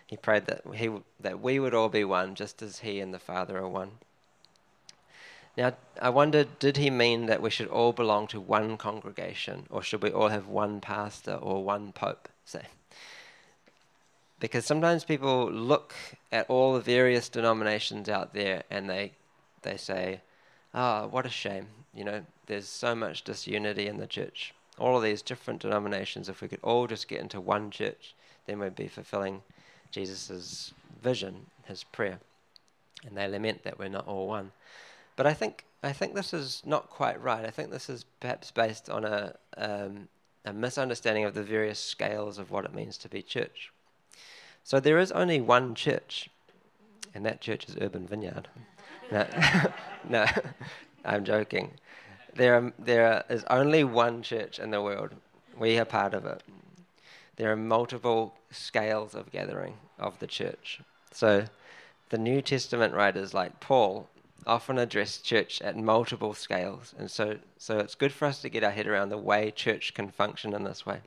He 0.06 0.16
prayed 0.16 0.46
that 0.46 0.62
he 0.74 0.90
that 1.20 1.40
we 1.40 1.58
would 1.60 1.74
all 1.74 1.88
be 1.88 2.04
one, 2.04 2.34
just 2.34 2.62
as 2.62 2.80
he 2.80 3.00
and 3.00 3.14
the 3.14 3.18
Father 3.18 3.58
are 3.58 3.68
one. 3.68 3.92
Now, 5.56 5.74
I 6.00 6.08
wonder, 6.08 6.44
did 6.44 6.78
he 6.78 6.88
mean 6.88 7.26
that 7.26 7.42
we 7.42 7.50
should 7.50 7.68
all 7.68 7.92
belong 7.92 8.26
to 8.28 8.40
one 8.40 8.78
congregation, 8.78 9.66
or 9.68 9.82
should 9.82 10.02
we 10.02 10.10
all 10.10 10.28
have 10.28 10.46
one 10.46 10.80
pastor 10.80 11.34
or 11.34 11.62
one 11.62 11.92
pope, 11.92 12.28
say? 12.44 12.66
Because 14.40 14.64
sometimes 14.64 15.04
people 15.04 15.50
look 15.52 15.94
at 16.32 16.48
all 16.48 16.72
the 16.72 16.80
various 16.80 17.28
denominations 17.28 18.08
out 18.08 18.34
there 18.34 18.64
and 18.70 18.90
they, 18.90 19.12
they 19.62 19.76
say, 19.76 20.20
ah, 20.74 21.02
oh, 21.02 21.08
what 21.08 21.26
a 21.26 21.30
shame. 21.30 21.68
You 21.94 22.04
know, 22.04 22.22
there's 22.46 22.66
so 22.66 22.94
much 22.94 23.22
disunity 23.22 23.86
in 23.86 23.98
the 23.98 24.06
church. 24.06 24.54
All 24.78 24.96
of 24.96 25.02
these 25.02 25.22
different 25.22 25.60
denominations, 25.60 26.28
if 26.28 26.40
we 26.40 26.48
could 26.48 26.58
all 26.62 26.86
just 26.86 27.06
get 27.06 27.20
into 27.20 27.40
one 27.40 27.70
church, 27.70 28.14
then 28.46 28.58
we'd 28.58 28.74
be 28.74 28.88
fulfilling 28.88 29.42
Jesus' 29.92 30.72
vision, 31.00 31.46
his 31.66 31.84
prayer. 31.84 32.18
And 33.06 33.16
they 33.16 33.28
lament 33.28 33.62
that 33.64 33.78
we're 33.78 33.88
not 33.88 34.08
all 34.08 34.26
one. 34.26 34.50
But 35.16 35.26
I 35.26 35.34
think 35.34 35.64
I 35.82 35.92
think 35.92 36.14
this 36.14 36.32
is 36.32 36.62
not 36.64 36.90
quite 36.90 37.20
right. 37.20 37.44
I 37.44 37.50
think 37.50 37.70
this 37.70 37.90
is 37.90 38.04
perhaps 38.20 38.50
based 38.50 38.88
on 38.88 39.04
a 39.04 39.34
um, 39.56 40.08
a 40.44 40.52
misunderstanding 40.52 41.24
of 41.24 41.34
the 41.34 41.42
various 41.42 41.78
scales 41.78 42.38
of 42.38 42.50
what 42.50 42.64
it 42.64 42.74
means 42.74 42.98
to 42.98 43.08
be 43.08 43.22
church. 43.22 43.72
So 44.64 44.80
there 44.80 44.98
is 44.98 45.12
only 45.12 45.40
one 45.40 45.74
church, 45.74 46.28
and 47.14 47.24
that 47.26 47.40
church 47.40 47.68
is 47.68 47.76
Urban 47.80 48.06
Vineyard. 48.06 48.48
no, 49.10 49.26
no, 50.08 50.26
I'm 51.04 51.24
joking. 51.24 51.72
There, 52.34 52.56
are, 52.56 52.72
there 52.78 53.24
is 53.28 53.44
only 53.50 53.84
one 53.84 54.22
church 54.22 54.58
in 54.58 54.70
the 54.70 54.80
world. 54.80 55.10
We 55.58 55.78
are 55.78 55.84
part 55.84 56.14
of 56.14 56.24
it. 56.24 56.42
There 57.36 57.52
are 57.52 57.56
multiple 57.56 58.34
scales 58.50 59.14
of 59.14 59.30
gathering 59.30 59.74
of 59.98 60.18
the 60.18 60.26
church. 60.26 60.80
So 61.10 61.44
the 62.08 62.18
New 62.18 62.40
Testament 62.40 62.94
writers 62.94 63.34
like 63.34 63.60
Paul 63.60 64.08
often 64.46 64.78
address 64.78 65.18
church 65.18 65.60
at 65.62 65.76
multiple 65.76 66.34
scales. 66.34 66.94
And 66.98 67.10
so, 67.10 67.38
so 67.58 67.78
it's 67.78 67.94
good 67.94 68.12
for 68.12 68.26
us 68.26 68.40
to 68.42 68.48
get 68.48 68.64
our 68.64 68.70
head 68.70 68.86
around 68.86 69.08
the 69.08 69.18
way 69.18 69.50
church 69.50 69.94
can 69.94 70.08
function 70.08 70.54
in 70.54 70.64
this 70.64 70.84
way. 70.86 71.00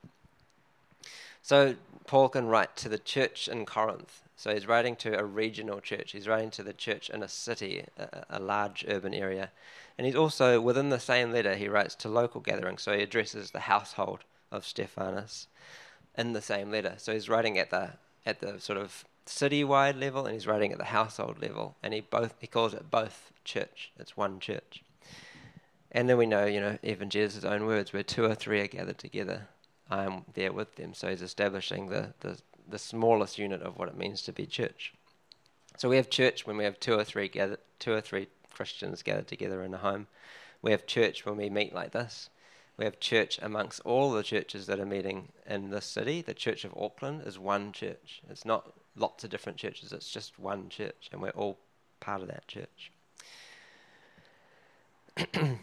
So 1.41 1.75
Paul 2.07 2.29
can 2.29 2.47
write 2.47 2.75
to 2.77 2.89
the 2.89 2.97
church 2.97 3.47
in 3.47 3.65
Corinth. 3.65 4.21
So 4.37 4.53
he's 4.53 4.67
writing 4.67 4.95
to 4.97 5.17
a 5.17 5.23
regional 5.23 5.79
church. 5.79 6.11
He's 6.11 6.27
writing 6.27 6.51
to 6.51 6.63
the 6.63 6.73
church 6.73 7.09
in 7.09 7.23
a 7.23 7.27
city, 7.27 7.85
a, 7.97 8.25
a 8.29 8.39
large 8.39 8.83
urban 8.87 9.13
area. 9.13 9.51
And 9.97 10.05
he's 10.05 10.15
also, 10.15 10.59
within 10.59 10.89
the 10.89 10.99
same 10.99 11.31
letter, 11.31 11.55
he 11.55 11.69
writes 11.69 11.95
to 11.95 12.09
local 12.09 12.41
gatherings. 12.41 12.81
So 12.81 12.95
he 12.95 13.03
addresses 13.03 13.51
the 13.51 13.61
household 13.61 14.19
of 14.51 14.65
Stephanus 14.65 15.47
in 16.17 16.33
the 16.33 16.41
same 16.41 16.71
letter. 16.71 16.95
So 16.97 17.13
he's 17.13 17.29
writing 17.29 17.57
at 17.57 17.69
the 17.69 17.91
at 18.25 18.39
the 18.39 18.59
sort 18.59 18.79
of 18.79 19.05
city-wide 19.25 19.95
level 19.95 20.25
and 20.25 20.33
he's 20.33 20.47
writing 20.47 20.71
at 20.71 20.77
the 20.77 20.85
household 20.85 21.41
level, 21.41 21.75
and 21.81 21.93
he 21.93 22.01
both 22.01 22.35
he 22.39 22.47
calls 22.47 22.73
it 22.73 22.91
both 22.91 23.31
church. 23.43 23.91
It's 23.97 24.17
one 24.17 24.39
church. 24.39 24.83
And 25.91 26.09
then 26.09 26.17
we 26.17 26.25
know, 26.25 26.45
you 26.45 26.59
know, 26.59 26.77
even 26.83 27.09
Jesus' 27.09 27.45
own 27.45 27.65
words, 27.65 27.93
where 27.93 28.03
two 28.03 28.25
or 28.25 28.35
three 28.35 28.59
are 28.59 28.67
gathered 28.67 28.97
together, 28.97 29.47
I 29.89 30.03
am 30.03 30.25
there 30.33 30.51
with 30.51 30.75
them. 30.75 30.93
So 30.93 31.09
he's 31.09 31.21
establishing 31.21 31.87
the, 31.87 32.13
the, 32.19 32.37
the 32.67 32.77
smallest 32.77 33.37
unit 33.37 33.61
of 33.61 33.77
what 33.77 33.87
it 33.87 33.97
means 33.97 34.21
to 34.23 34.33
be 34.33 34.45
church. 34.45 34.93
So 35.77 35.87
we 35.87 35.95
have 35.95 36.09
church 36.09 36.45
when 36.45 36.57
we 36.57 36.65
have 36.65 36.79
two 36.79 36.95
or 36.95 37.03
three 37.03 37.29
gather, 37.29 37.59
two 37.79 37.93
or 37.93 38.01
three 38.01 38.27
Christians 38.53 39.03
gathered 39.03 39.27
together 39.27 39.63
in 39.63 39.73
a 39.73 39.77
home. 39.77 40.07
We 40.61 40.71
have 40.71 40.85
church 40.85 41.25
when 41.25 41.37
we 41.37 41.49
meet 41.49 41.73
like 41.73 41.91
this. 41.91 42.29
We 42.77 42.83
have 42.83 42.99
church 42.99 43.39
amongst 43.41 43.79
all 43.81 44.11
the 44.11 44.23
churches 44.23 44.65
that 44.67 44.79
are 44.79 44.85
meeting 44.85 45.29
in 45.47 45.69
this 45.69 45.85
city. 45.85 46.21
The 46.21 46.33
Church 46.33 46.65
of 46.65 46.73
Auckland 46.75 47.21
is 47.25 47.39
one 47.39 47.71
church. 47.71 48.21
It's 48.29 48.43
not 48.43 48.73
lots 48.95 49.23
of 49.23 49.29
different 49.29 49.57
churches. 49.57 49.91
It's 49.91 50.09
just 50.09 50.39
one 50.39 50.69
church, 50.69 51.09
and 51.11 51.21
we're 51.21 51.29
all 51.31 51.57
part 51.99 52.21
of 52.21 52.27
that 52.27 52.47
church. 52.47 52.91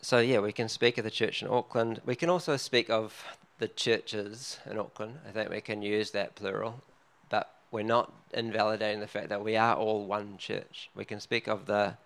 so 0.00 0.18
yeah, 0.18 0.40
we 0.40 0.52
can 0.52 0.68
speak 0.68 0.98
of 0.98 1.04
the 1.04 1.10
church 1.10 1.42
in 1.42 1.48
Auckland. 1.48 2.00
We 2.04 2.16
can 2.16 2.30
also 2.30 2.56
speak 2.56 2.90
of 2.90 3.24
the 3.58 3.68
churches 3.68 4.58
in 4.68 4.78
Auckland. 4.78 5.18
I 5.28 5.30
think 5.30 5.50
we 5.50 5.60
can 5.60 5.82
use 5.82 6.10
that 6.12 6.34
plural, 6.34 6.82
but 7.28 7.52
we're 7.70 7.82
not 7.82 8.12
invalidating 8.32 9.00
the 9.00 9.06
fact 9.06 9.28
that 9.28 9.44
we 9.44 9.56
are 9.56 9.76
all 9.76 10.04
one 10.06 10.38
church. 10.38 10.90
We 10.94 11.04
can 11.04 11.20
speak 11.20 11.46
of 11.48 11.66
the 11.66 11.96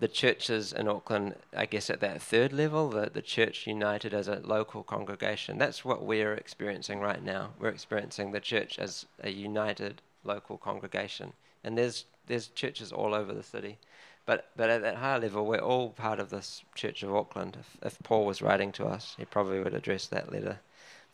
the 0.00 0.08
churches 0.08 0.72
in 0.72 0.88
Auckland, 0.88 1.34
I 1.54 1.66
guess 1.66 1.90
at 1.90 2.00
that 2.00 2.22
third 2.22 2.52
level, 2.54 2.88
the, 2.88 3.10
the 3.12 3.22
church 3.22 3.66
united 3.66 4.14
as 4.14 4.28
a 4.28 4.40
local 4.42 4.82
congregation. 4.82 5.58
That's 5.58 5.84
what 5.84 6.02
we're 6.02 6.32
experiencing 6.32 7.00
right 7.00 7.22
now. 7.22 7.50
We're 7.60 7.68
experiencing 7.68 8.32
the 8.32 8.40
church 8.40 8.78
as 8.78 9.04
a 9.22 9.30
united 9.30 10.00
local 10.24 10.56
congregation. 10.56 11.34
And 11.62 11.76
there's 11.76 12.06
there's 12.26 12.48
churches 12.48 12.92
all 12.92 13.14
over 13.14 13.34
the 13.34 13.42
city. 13.42 13.76
But 14.24 14.48
but 14.56 14.70
at 14.70 14.82
that 14.82 14.96
higher 14.96 15.18
level, 15.18 15.44
we're 15.44 15.58
all 15.58 15.90
part 15.90 16.18
of 16.18 16.30
this 16.30 16.62
Church 16.74 17.02
of 17.02 17.14
Auckland. 17.14 17.58
If, 17.60 17.76
if 17.82 17.98
Paul 18.02 18.24
was 18.24 18.40
writing 18.40 18.72
to 18.72 18.86
us, 18.86 19.14
he 19.18 19.26
probably 19.26 19.60
would 19.60 19.74
address 19.74 20.06
that 20.06 20.32
letter 20.32 20.60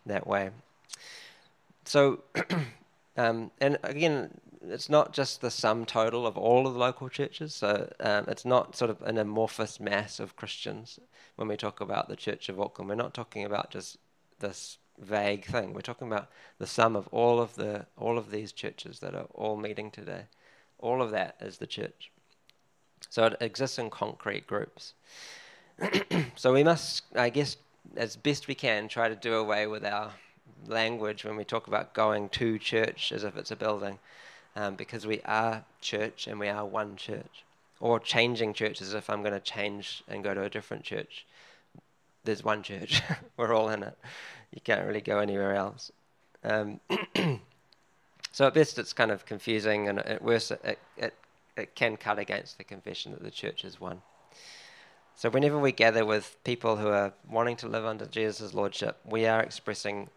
that 0.05 0.27
way. 0.27 0.51
So, 1.85 2.21
um, 3.17 3.51
and 3.61 3.79
again, 3.83 4.41
it's 4.69 4.89
not 4.89 5.13
just 5.13 5.41
the 5.41 5.51
sum 5.51 5.85
total 5.85 6.27
of 6.27 6.37
all 6.37 6.67
of 6.67 6.75
the 6.75 6.79
local 6.79 7.09
churches. 7.09 7.55
So 7.55 7.93
um, 8.01 8.25
it's 8.29 8.45
not 8.45 8.77
sort 8.77 8.91
of 8.91 9.03
an 9.03 9.19
amorphous 9.19 9.81
mass 9.81 10.21
of 10.21 10.37
Christians 10.37 10.99
when 11.37 11.49
we 11.49 11.57
talk 11.57 11.81
about 11.81 12.09
the 12.09 12.17
Church 12.17 12.49
of 12.49 12.61
Auckland. 12.61 12.89
We're 12.89 12.97
not 12.97 13.15
talking 13.15 13.45
about 13.45 13.71
just 13.71 13.99
this 14.41 14.79
vague 14.99 15.45
thing. 15.45 15.73
We're 15.73 15.81
talking 15.81 16.07
about 16.07 16.29
the 16.59 16.67
sum 16.67 16.97
of 16.97 17.09
all 17.09 17.41
of 17.41 17.55
the 17.57 17.87
all 17.97 18.19
of 18.19 18.31
these 18.31 18.53
churches 18.53 19.01
that 19.01 19.15
are 19.15 19.27
all 19.35 19.57
meeting 19.57 19.91
today. 19.91 20.25
All 20.79 21.03
of 21.03 21.11
that 21.11 21.37
is 21.41 21.59
the 21.59 21.67
church. 21.67 22.11
So 23.09 23.27
it 23.27 23.37
exists 23.41 23.79
in 23.79 23.91
concrete 23.91 24.47
groups. 24.47 24.95
so 26.37 26.53
we 26.53 26.65
must, 26.65 27.05
I 27.15 27.29
guess, 27.29 27.57
as 27.97 28.17
best 28.17 28.49
we 28.49 28.55
can, 28.55 28.89
try 28.89 29.09
to 29.09 29.17
do 29.17 29.35
away 29.35 29.67
with 29.67 29.85
our 29.85 30.13
language 30.67 31.25
when 31.25 31.37
we 31.37 31.45
talk 31.45 31.67
about 31.67 31.95
going 31.95 32.29
to 32.31 32.59
church 32.59 33.13
as 33.13 33.25
if 33.25 33.37
it's 33.37 33.51
a 33.51 33.57
building, 33.57 33.99
um, 34.57 34.75
because 34.75 35.07
we 35.07 35.21
are 35.25 35.65
church 35.81 36.27
and 36.27 36.41
we 36.41 36.49
are 36.49 36.65
one 36.65 36.97
church. 36.97 37.45
Or 37.79 38.01
changing 38.01 38.55
churches 38.55 38.95
if 38.95 39.11
I'm 39.11 39.21
going 39.21 39.35
to 39.35 39.41
change 39.41 40.03
and 40.09 40.25
go 40.25 40.33
to 40.33 40.43
a 40.43 40.49
different 40.49 40.83
church. 40.83 41.27
There's 42.25 42.43
one 42.43 42.63
church. 42.63 43.03
We're 43.37 43.55
all 43.55 43.69
in 43.69 43.83
it. 43.83 43.97
You 44.53 44.63
can't 44.63 44.87
really 44.87 45.03
go 45.03 45.19
anywhere 45.19 45.55
else. 45.55 45.93
Um, 46.43 46.81
so 48.33 48.47
at 48.47 48.55
best 48.55 48.79
it's 48.79 48.95
kind 48.95 49.11
of 49.11 49.27
confusing, 49.27 49.89
and 49.89 49.99
at 49.99 50.23
worst 50.23 50.51
it, 50.51 50.79
it, 50.97 51.15
it 51.57 51.75
can 51.75 51.99
cut 51.99 52.19
against 52.19 52.57
the 52.57 52.65
confession 52.65 53.13
that 53.13 53.23
the 53.23 53.31
church 53.31 53.65
is 53.65 53.79
one. 53.79 54.01
So 55.15 55.29
whenever 55.29 55.59
we 55.59 55.73
gather 55.73 56.05
with 56.05 56.39
people 56.45 56.77
who 56.77 56.89
are 56.89 57.13
wanting 57.29 57.57
to 57.57 57.69
live 57.69 57.85
under 57.85 58.07
Jesus' 58.07 58.55
lordship, 58.55 58.97
we 59.05 59.27
are 59.27 59.41
expressing 59.41 60.09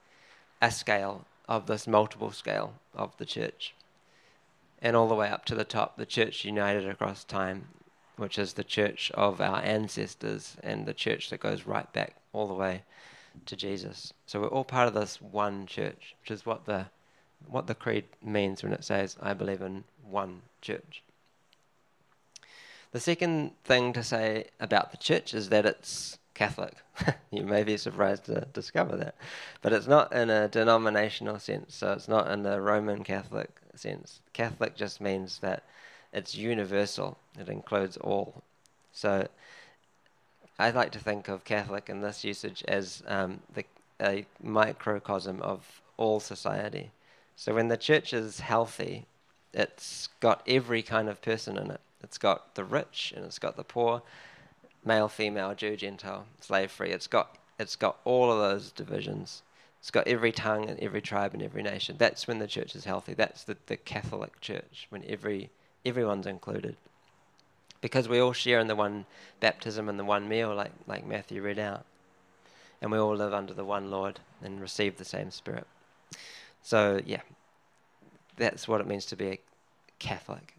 a 0.62 0.72
scale 0.72 1.26
of 1.48 1.68
this 1.68 1.88
multiple 1.88 2.32
scale 2.32 2.76
of 2.94 3.16
the 3.18 3.26
church. 3.26 3.74
And 4.82 4.96
all 4.96 5.08
the 5.08 5.16
way 5.16 5.30
up 5.30 5.46
to 5.46 5.56
the 5.56 5.66
top, 5.66 5.98
the 5.98 6.06
church 6.06 6.46
united 6.46 6.88
across 6.88 7.24
time, 7.24 7.68
which 8.16 8.38
is 8.38 8.54
the 8.54 8.64
church 8.64 9.12
of 9.14 9.42
our 9.42 9.62
ancestors 9.62 10.56
and 10.64 10.86
the 10.86 10.94
church 10.94 11.30
that 11.30 11.40
goes 11.40 11.66
right 11.66 11.92
back 11.92 12.16
all 12.34 12.48
the 12.48 12.54
way 12.54 12.84
to 13.46 13.56
Jesus. 13.56 14.14
So 14.26 14.42
we're 14.42 14.48
all 14.48 14.64
part 14.64 14.88
of 14.88 14.94
this 14.94 15.22
one 15.22 15.66
church, 15.66 16.16
which 16.22 16.32
is 16.32 16.46
what 16.46 16.66
the 16.66 16.88
what 17.48 17.68
the 17.68 17.76
creed 17.76 18.04
means 18.22 18.64
when 18.64 18.74
it 18.74 18.84
says, 18.84 19.16
I 19.22 19.34
believe 19.34 19.62
in 19.62 19.86
one 20.04 20.42
church. 20.62 21.02
The 22.92 23.00
second 23.00 23.52
thing 23.64 23.94
to 23.94 24.04
say 24.04 24.48
about 24.60 24.92
the 24.92 24.98
church 24.98 25.34
is 25.34 25.50
that 25.50 25.66
it's 25.66 26.18
Catholic. 26.34 26.76
you 27.32 27.44
may 27.44 27.64
be 27.64 27.78
surprised 27.78 28.26
to 28.26 28.48
discover 28.54 28.98
that. 28.98 29.16
But 29.62 29.74
it's 29.74 29.88
not 29.88 30.12
in 30.12 30.30
a 30.30 30.48
denominational 30.48 31.40
sense, 31.40 31.76
so 31.76 31.94
it's 31.94 32.08
not 32.08 32.32
in 32.32 32.44
the 32.44 32.60
Roman 32.60 33.04
Catholic 33.04 33.59
sense. 33.78 34.22
Catholic 34.34 34.76
just 34.76 35.02
means 35.02 35.40
that 35.40 35.64
it's 36.12 36.36
universal, 36.36 37.18
it 37.40 37.50
includes 37.50 37.98
all. 37.98 38.44
So 38.94 39.28
I 40.58 40.72
like 40.72 40.92
to 40.92 41.00
think 41.00 41.28
of 41.28 41.46
Catholic 41.46 41.90
in 41.90 42.02
this 42.02 42.24
usage 42.24 42.64
as 42.68 43.04
um, 43.08 43.40
the, 43.54 43.66
a 44.02 44.26
microcosm 44.42 45.42
of 45.42 45.82
all 45.98 46.20
society. 46.20 46.92
So 47.36 47.54
when 47.54 47.68
the 47.68 47.78
church 47.78 48.14
is 48.14 48.42
healthy, 48.42 49.06
it's 49.54 50.10
got 50.20 50.42
every 50.48 50.82
kind 50.82 51.08
of 51.08 51.22
person 51.22 51.58
in 51.58 51.72
it. 51.72 51.82
It's 52.04 52.18
got 52.18 52.56
the 52.56 52.64
rich 52.64 53.14
and 53.16 53.26
it's 53.26 53.40
got 53.40 53.56
the 53.56 53.64
poor, 53.64 54.02
male, 54.86 55.08
female, 55.08 55.54
Jew, 55.56 55.76
Gentile, 55.76 56.26
slave 56.42 56.72
free. 56.72 56.92
It's 56.92 57.08
got 57.08 57.38
it's 57.58 57.76
got 57.76 57.98
all 58.06 58.32
of 58.32 58.40
those 58.40 58.72
divisions. 58.72 59.42
It's 59.80 59.92
got 59.92 60.08
every 60.08 60.32
tongue 60.32 60.70
and 60.70 60.80
every 60.80 61.02
tribe 61.02 61.34
and 61.34 61.42
every 61.42 61.64
nation. 61.64 61.96
That's 61.98 62.28
when 62.28 62.40
the 62.40 62.48
church 62.48 62.76
is 62.76 62.86
healthy. 62.86 63.14
That's 63.14 63.44
the, 63.44 63.58
the 63.68 63.78
Catholic 63.78 64.42
church, 64.42 64.88
when 64.90 65.04
every 65.08 65.50
everyone's 65.86 66.28
included. 66.28 66.76
Because 67.82 68.10
we 68.10 68.20
all 68.20 68.34
share 68.34 68.60
in 68.60 68.68
the 68.68 68.76
one 68.76 69.06
baptism 69.40 69.88
and 69.88 69.98
the 69.98 70.04
one 70.04 70.28
meal, 70.28 70.54
like, 70.54 70.74
like 70.86 71.08
Matthew 71.08 71.42
read 71.42 71.60
out. 71.60 71.86
And 72.82 72.92
we 72.92 72.98
all 72.98 73.16
live 73.16 73.34
under 73.34 73.54
the 73.54 73.64
one 73.64 73.90
Lord 73.90 74.20
and 74.44 74.60
receive 74.60 74.98
the 74.98 75.06
same 75.06 75.32
Spirit. 75.32 75.66
So, 76.62 77.00
yeah, 77.06 77.22
that's 78.36 78.68
what 78.68 78.82
it 78.82 78.88
means 78.88 79.06
to 79.08 79.16
be 79.16 79.28
a 79.28 79.40
Catholic. 79.98 80.56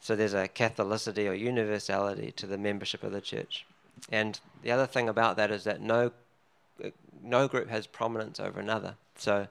So 0.00 0.14
there's 0.14 0.34
a 0.34 0.48
Catholicity 0.48 1.28
or 1.28 1.34
universality 1.34 2.32
to 2.32 2.46
the 2.46 2.58
membership 2.58 3.02
of 3.02 3.12
the 3.12 3.20
church. 3.20 3.66
And 4.10 4.38
the 4.62 4.70
other 4.70 4.86
thing 4.86 5.08
about 5.08 5.36
that 5.36 5.50
is 5.50 5.64
that 5.64 5.80
no, 5.80 6.12
no 7.22 7.48
group 7.48 7.68
has 7.68 7.86
prominence 7.86 8.40
over 8.40 8.60
another. 8.60 8.96
So 9.16 9.48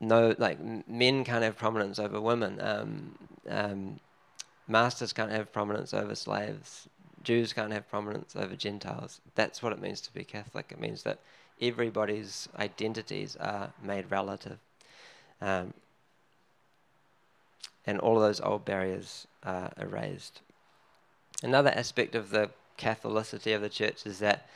no, 0.00 0.34
like 0.38 0.58
men 0.88 1.24
can't 1.24 1.44
have 1.44 1.56
prominence 1.56 1.98
over 1.98 2.20
women. 2.20 2.60
Um, 2.60 3.18
um, 3.48 4.00
masters 4.66 5.12
can't 5.12 5.30
have 5.30 5.52
prominence 5.52 5.92
over 5.92 6.14
slaves. 6.14 6.88
Jews 7.22 7.52
can't 7.52 7.72
have 7.72 7.88
prominence 7.90 8.34
over 8.34 8.56
Gentiles. 8.56 9.20
That's 9.34 9.62
what 9.62 9.72
it 9.72 9.80
means 9.80 10.00
to 10.02 10.12
be 10.12 10.24
Catholic. 10.24 10.66
It 10.70 10.80
means 10.80 11.02
that 11.02 11.18
everybody's 11.60 12.48
identities 12.58 13.36
are 13.36 13.72
made 13.82 14.10
relative. 14.10 14.58
Um, 15.42 15.74
and 17.86 17.98
all 17.98 18.16
of 18.16 18.22
those 18.22 18.40
old 18.40 18.64
barriers 18.64 19.26
are 19.42 19.72
erased. 19.78 20.40
Another 21.42 21.70
aspect 21.70 22.14
of 22.14 22.30
the 22.30 22.50
Catholicity 22.78 23.54
of 23.54 23.60
the 23.60 23.68
church 23.68 24.06
is 24.06 24.20
that 24.20 24.48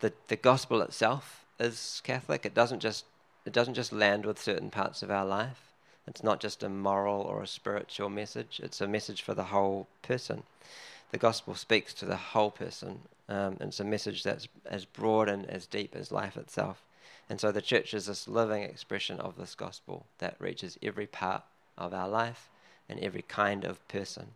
the, 0.00 0.12
the 0.28 0.36
gospel 0.36 0.80
itself 0.82 1.44
is 1.58 2.00
Catholic. 2.04 2.46
It 2.46 2.54
doesn't 2.54 2.80
just 2.80 3.04
it 3.44 3.52
doesn't 3.52 3.74
just 3.74 3.92
land 3.92 4.26
with 4.26 4.38
certain 4.38 4.70
parts 4.70 5.02
of 5.02 5.10
our 5.10 5.24
life. 5.24 5.72
It's 6.06 6.22
not 6.22 6.40
just 6.40 6.62
a 6.62 6.68
moral 6.68 7.22
or 7.22 7.42
a 7.42 7.46
spiritual 7.46 8.10
message. 8.10 8.60
It's 8.62 8.80
a 8.80 8.86
message 8.88 9.22
for 9.22 9.34
the 9.34 9.44
whole 9.44 9.88
person. 10.02 10.42
The 11.12 11.18
gospel 11.18 11.54
speaks 11.54 11.94
to 11.94 12.04
the 12.04 12.16
whole 12.16 12.50
person. 12.50 13.00
Um, 13.28 13.56
it's 13.60 13.80
a 13.80 13.84
message 13.84 14.22
that's 14.22 14.48
as 14.66 14.84
broad 14.84 15.28
and 15.28 15.48
as 15.48 15.66
deep 15.66 15.96
as 15.96 16.12
life 16.12 16.36
itself. 16.36 16.82
And 17.30 17.40
so 17.40 17.52
the 17.52 17.62
church 17.62 17.94
is 17.94 18.06
this 18.06 18.28
living 18.28 18.62
expression 18.62 19.20
of 19.20 19.36
this 19.36 19.54
gospel 19.54 20.06
that 20.18 20.36
reaches 20.38 20.78
every 20.82 21.06
part 21.06 21.42
of 21.76 21.94
our 21.94 22.08
life 22.08 22.48
and 22.88 22.98
every 23.00 23.22
kind 23.22 23.64
of 23.64 23.86
person. 23.88 24.28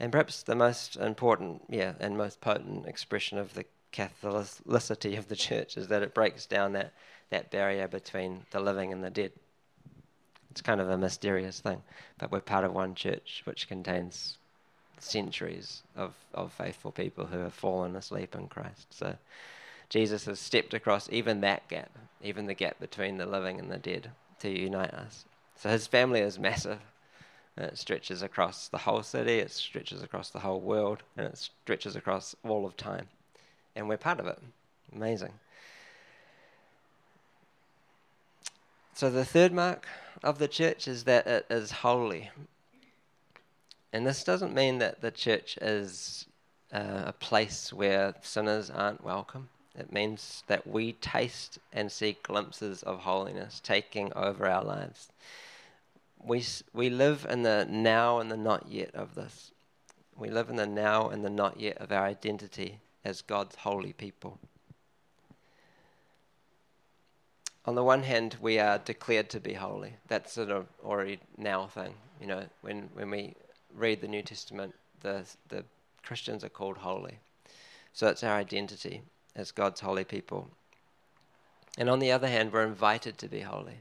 And 0.00 0.12
perhaps 0.12 0.42
the 0.42 0.54
most 0.54 0.96
important, 0.96 1.62
yeah, 1.68 1.94
and 1.98 2.16
most 2.16 2.40
potent 2.40 2.86
expression 2.86 3.38
of 3.38 3.54
the 3.54 3.64
Catholicity 3.92 5.18
of 5.18 5.28
the 5.28 5.36
church 5.36 5.76
is 5.76 5.88
that 5.88 6.02
it 6.02 6.14
breaks 6.14 6.46
down 6.46 6.72
that, 6.72 6.92
that 7.30 7.50
barrier 7.50 7.88
between 7.88 8.46
the 8.50 8.60
living 8.60 8.92
and 8.92 9.02
the 9.02 9.10
dead. 9.10 9.32
It's 10.50 10.60
kind 10.60 10.80
of 10.80 10.90
a 10.90 10.98
mysterious 10.98 11.60
thing, 11.60 11.82
but 12.18 12.32
we're 12.32 12.40
part 12.40 12.64
of 12.64 12.72
one 12.72 12.94
church 12.94 13.42
which 13.44 13.68
contains 13.68 14.38
centuries 14.98 15.82
of, 15.96 16.14
of 16.34 16.52
faithful 16.52 16.90
people 16.90 17.26
who 17.26 17.38
have 17.38 17.54
fallen 17.54 17.96
asleep 17.96 18.34
in 18.34 18.48
Christ. 18.48 18.86
So 18.90 19.16
Jesus 19.88 20.26
has 20.26 20.38
stepped 20.38 20.74
across 20.74 21.08
even 21.10 21.40
that 21.40 21.68
gap, 21.68 21.90
even 22.22 22.46
the 22.46 22.54
gap 22.54 22.78
between 22.80 23.16
the 23.16 23.26
living 23.26 23.58
and 23.58 23.70
the 23.70 23.78
dead, 23.78 24.10
to 24.40 24.50
unite 24.50 24.92
us. 24.92 25.24
So 25.56 25.70
his 25.70 25.86
family 25.86 26.20
is 26.20 26.38
massive. 26.38 26.80
It 27.56 27.76
stretches 27.76 28.22
across 28.22 28.68
the 28.68 28.78
whole 28.78 29.02
city, 29.02 29.38
it 29.38 29.50
stretches 29.50 30.02
across 30.02 30.30
the 30.30 30.38
whole 30.38 30.60
world, 30.60 31.02
and 31.16 31.26
it 31.26 31.36
stretches 31.36 31.96
across 31.96 32.36
all 32.44 32.64
of 32.64 32.76
time. 32.76 33.08
And 33.78 33.88
we're 33.88 33.96
part 33.96 34.20
of 34.20 34.26
it. 34.26 34.38
Amazing. 34.94 35.32
So, 38.94 39.08
the 39.08 39.24
third 39.24 39.52
mark 39.52 39.86
of 40.22 40.38
the 40.38 40.48
church 40.48 40.88
is 40.88 41.04
that 41.04 41.26
it 41.26 41.46
is 41.48 41.70
holy. 41.70 42.30
And 43.92 44.06
this 44.06 44.24
doesn't 44.24 44.54
mean 44.54 44.78
that 44.78 45.00
the 45.00 45.10
church 45.10 45.56
is 45.62 46.26
uh, 46.72 47.04
a 47.06 47.12
place 47.12 47.72
where 47.72 48.14
sinners 48.20 48.68
aren't 48.68 49.02
welcome. 49.02 49.48
It 49.78 49.92
means 49.92 50.42
that 50.48 50.66
we 50.66 50.92
taste 50.94 51.58
and 51.72 51.90
see 51.90 52.18
glimpses 52.22 52.82
of 52.82 52.98
holiness 52.98 53.60
taking 53.64 54.12
over 54.14 54.46
our 54.46 54.64
lives 54.64 55.08
we, 56.24 56.44
we 56.72 56.90
live 56.90 57.26
in 57.28 57.42
the 57.42 57.66
now 57.68 58.18
and 58.18 58.30
the 58.30 58.36
not 58.36 58.66
yet 58.68 58.94
of 58.94 59.14
this. 59.14 59.52
We 60.16 60.30
live 60.30 60.50
in 60.50 60.56
the 60.56 60.66
now 60.66 61.08
and 61.08 61.24
the 61.24 61.30
not 61.30 61.60
yet 61.60 61.78
of 61.78 61.92
our 61.92 62.04
identity 62.04 62.78
as 63.04 63.22
God's 63.22 63.56
holy 63.56 63.92
people. 63.92 64.38
On 67.64 67.74
the 67.74 67.84
one 67.84 68.02
hand, 68.02 68.36
we 68.40 68.58
are 68.58 68.78
declared 68.78 69.28
to 69.30 69.40
be 69.40 69.52
holy. 69.52 69.94
That's 70.08 70.38
an 70.38 70.66
already 70.82 71.20
now 71.36 71.66
thing. 71.66 71.94
You 72.20 72.26
know, 72.26 72.44
when, 72.62 72.88
when 72.94 73.10
we 73.10 73.34
read 73.74 74.00
the 74.00 74.08
New 74.08 74.22
Testament, 74.22 74.74
the, 75.00 75.26
the 75.48 75.64
Christians 76.02 76.42
are 76.44 76.48
called 76.48 76.78
holy. 76.78 77.18
So 77.92 78.06
it's 78.08 78.24
our 78.24 78.36
identity 78.36 79.02
as 79.36 79.52
God's 79.52 79.80
holy 79.80 80.04
people. 80.04 80.48
And 81.76 81.90
on 81.90 81.98
the 81.98 82.10
other 82.10 82.26
hand, 82.26 82.52
we're 82.52 82.66
invited 82.66 83.18
to 83.18 83.28
be 83.28 83.40
holy. 83.40 83.80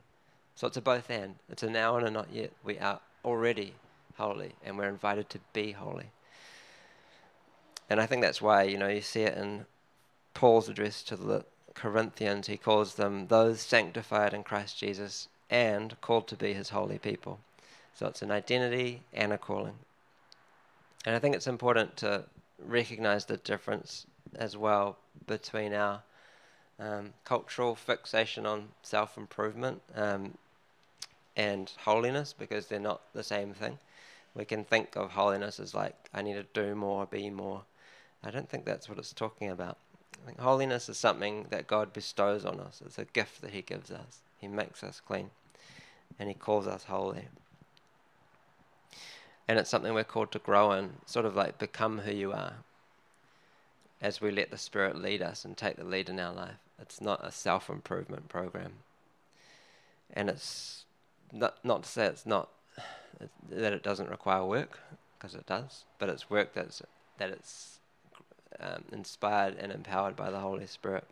So 0.56 0.67
it's 0.67 0.77
a 0.77 0.82
both 0.82 1.10
and. 1.10 1.36
It's 1.49 1.63
a 1.63 1.69
now 1.69 1.97
and 1.97 2.08
a 2.08 2.12
not 2.12 2.27
yet. 2.32 2.51
We 2.63 2.77
are 2.80 2.99
already 3.23 3.73
holy, 4.17 4.53
and 4.65 4.77
we're 4.77 4.89
invited 4.89 5.30
to 5.30 5.39
be 5.53 5.71
holy. 5.71 6.12
And 7.89 8.02
I 8.02 8.06
think 8.06 8.21
that's 8.21 8.41
why, 8.41 8.63
you 8.63 8.78
know, 8.78 8.88
you 8.88 9.02
see 9.02 9.21
it 9.21 9.38
in 9.38 9.65
Paul's 10.34 10.69
address 10.69 11.04
to 11.04 11.15
the 11.15 11.45
Corinthians. 11.73 12.47
He 12.47 12.58
calls 12.58 12.95
them 12.95 13.28
those 13.28 13.62
sanctified 13.62 14.34
in 14.34 14.43
Christ 14.43 14.78
Jesus 14.78 15.30
and 15.50 16.00
called 16.02 16.28
to 16.28 16.36
be 16.36 16.54
his 16.54 16.69
holy 16.69 16.97
people. 16.97 17.39
So 17.93 18.08
it's 18.08 18.21
an 18.21 18.32
identity 18.32 19.02
and 19.13 19.32
a 19.32 19.38
calling. 19.38 19.76
And 21.06 21.15
I 21.15 21.19
think 21.19 21.36
it's 21.36 21.47
important 21.47 21.95
to 21.97 22.26
recognize 22.60 23.26
the 23.26 23.38
difference 23.38 24.06
as 24.36 24.58
well 24.58 24.97
between 25.26 25.73
our 25.73 26.02
um, 26.80 27.13
cultural 27.23 27.76
fixation 27.76 28.45
on 28.45 28.69
self 28.84 29.17
improvement 29.17 29.82
um, 29.95 30.38
and 31.36 31.71
holiness 31.80 32.34
because 32.38 32.67
they're 32.67 32.80
not 32.80 33.02
the 33.13 33.23
same 33.23 33.54
thing. 33.54 33.80
We 34.36 34.45
can 34.45 34.63
think 34.63 34.95
of 34.95 35.12
holiness 35.12 35.60
as 35.60 35.73
like, 35.73 35.95
I 36.13 36.21
need 36.21 36.34
to 36.34 36.45
do 36.54 36.76
more, 36.76 37.06
be 37.06 37.30
more. 37.30 37.63
I 38.27 38.31
don't 38.31 38.49
think 38.49 38.65
that's 38.65 38.89
what 38.89 38.97
it's 38.97 39.13
talking 39.13 39.49
about. 39.49 39.77
I 40.21 40.25
think 40.25 40.39
holiness 40.39 40.89
is 40.89 40.97
something 40.97 41.45
that 41.49 41.65
God 41.65 41.93
bestows 41.93 42.43
on 42.43 42.59
us, 42.59 42.81
it's 42.85 42.99
a 42.99 43.05
gift 43.05 43.41
that 43.41 43.51
He 43.51 43.61
gives 43.61 43.89
us. 43.89 44.19
He 44.37 44.49
makes 44.49 44.83
us 44.83 44.99
clean 44.99 45.29
and 46.19 46.27
He 46.27 46.35
calls 46.35 46.67
us 46.67 46.83
holy. 46.83 47.29
And 49.47 49.57
it's 49.57 49.69
something 49.69 49.93
we're 49.93 50.03
called 50.03 50.33
to 50.33 50.39
grow 50.39 50.73
in, 50.73 50.95
sort 51.05 51.25
of 51.25 51.37
like 51.37 51.57
become 51.57 51.99
who 51.99 52.11
you 52.11 52.33
are 52.33 52.55
as 54.01 54.19
we 54.19 54.29
let 54.29 54.51
the 54.51 54.57
Spirit 54.57 54.97
lead 54.97 55.21
us 55.21 55.45
and 55.45 55.55
take 55.55 55.77
the 55.77 55.85
lead 55.85 56.09
in 56.09 56.19
our 56.19 56.33
life. 56.33 56.59
It's 56.81 56.99
not 56.99 57.25
a 57.25 57.31
self 57.31 57.69
improvement 57.69 58.27
program. 58.27 58.73
And 60.13 60.29
it's 60.29 60.83
not, 61.31 61.63
not 61.63 61.83
to 61.83 61.89
say 61.89 62.05
it's 62.07 62.25
not 62.25 62.49
that 63.49 63.71
it 63.71 63.83
doesn't 63.83 64.09
require 64.09 64.43
work, 64.43 64.79
because 65.17 65.33
it 65.33 65.45
does, 65.45 65.85
but 65.97 66.09
it's 66.09 66.29
work 66.29 66.53
that's 66.53 66.81
that 67.19 67.29
it's 67.29 67.77
um, 68.60 68.84
inspired 68.91 69.56
and 69.58 69.72
empowered 69.72 70.15
by 70.15 70.32
the 70.32 70.39
Holy 70.39 70.67
Spirit. 70.67 71.06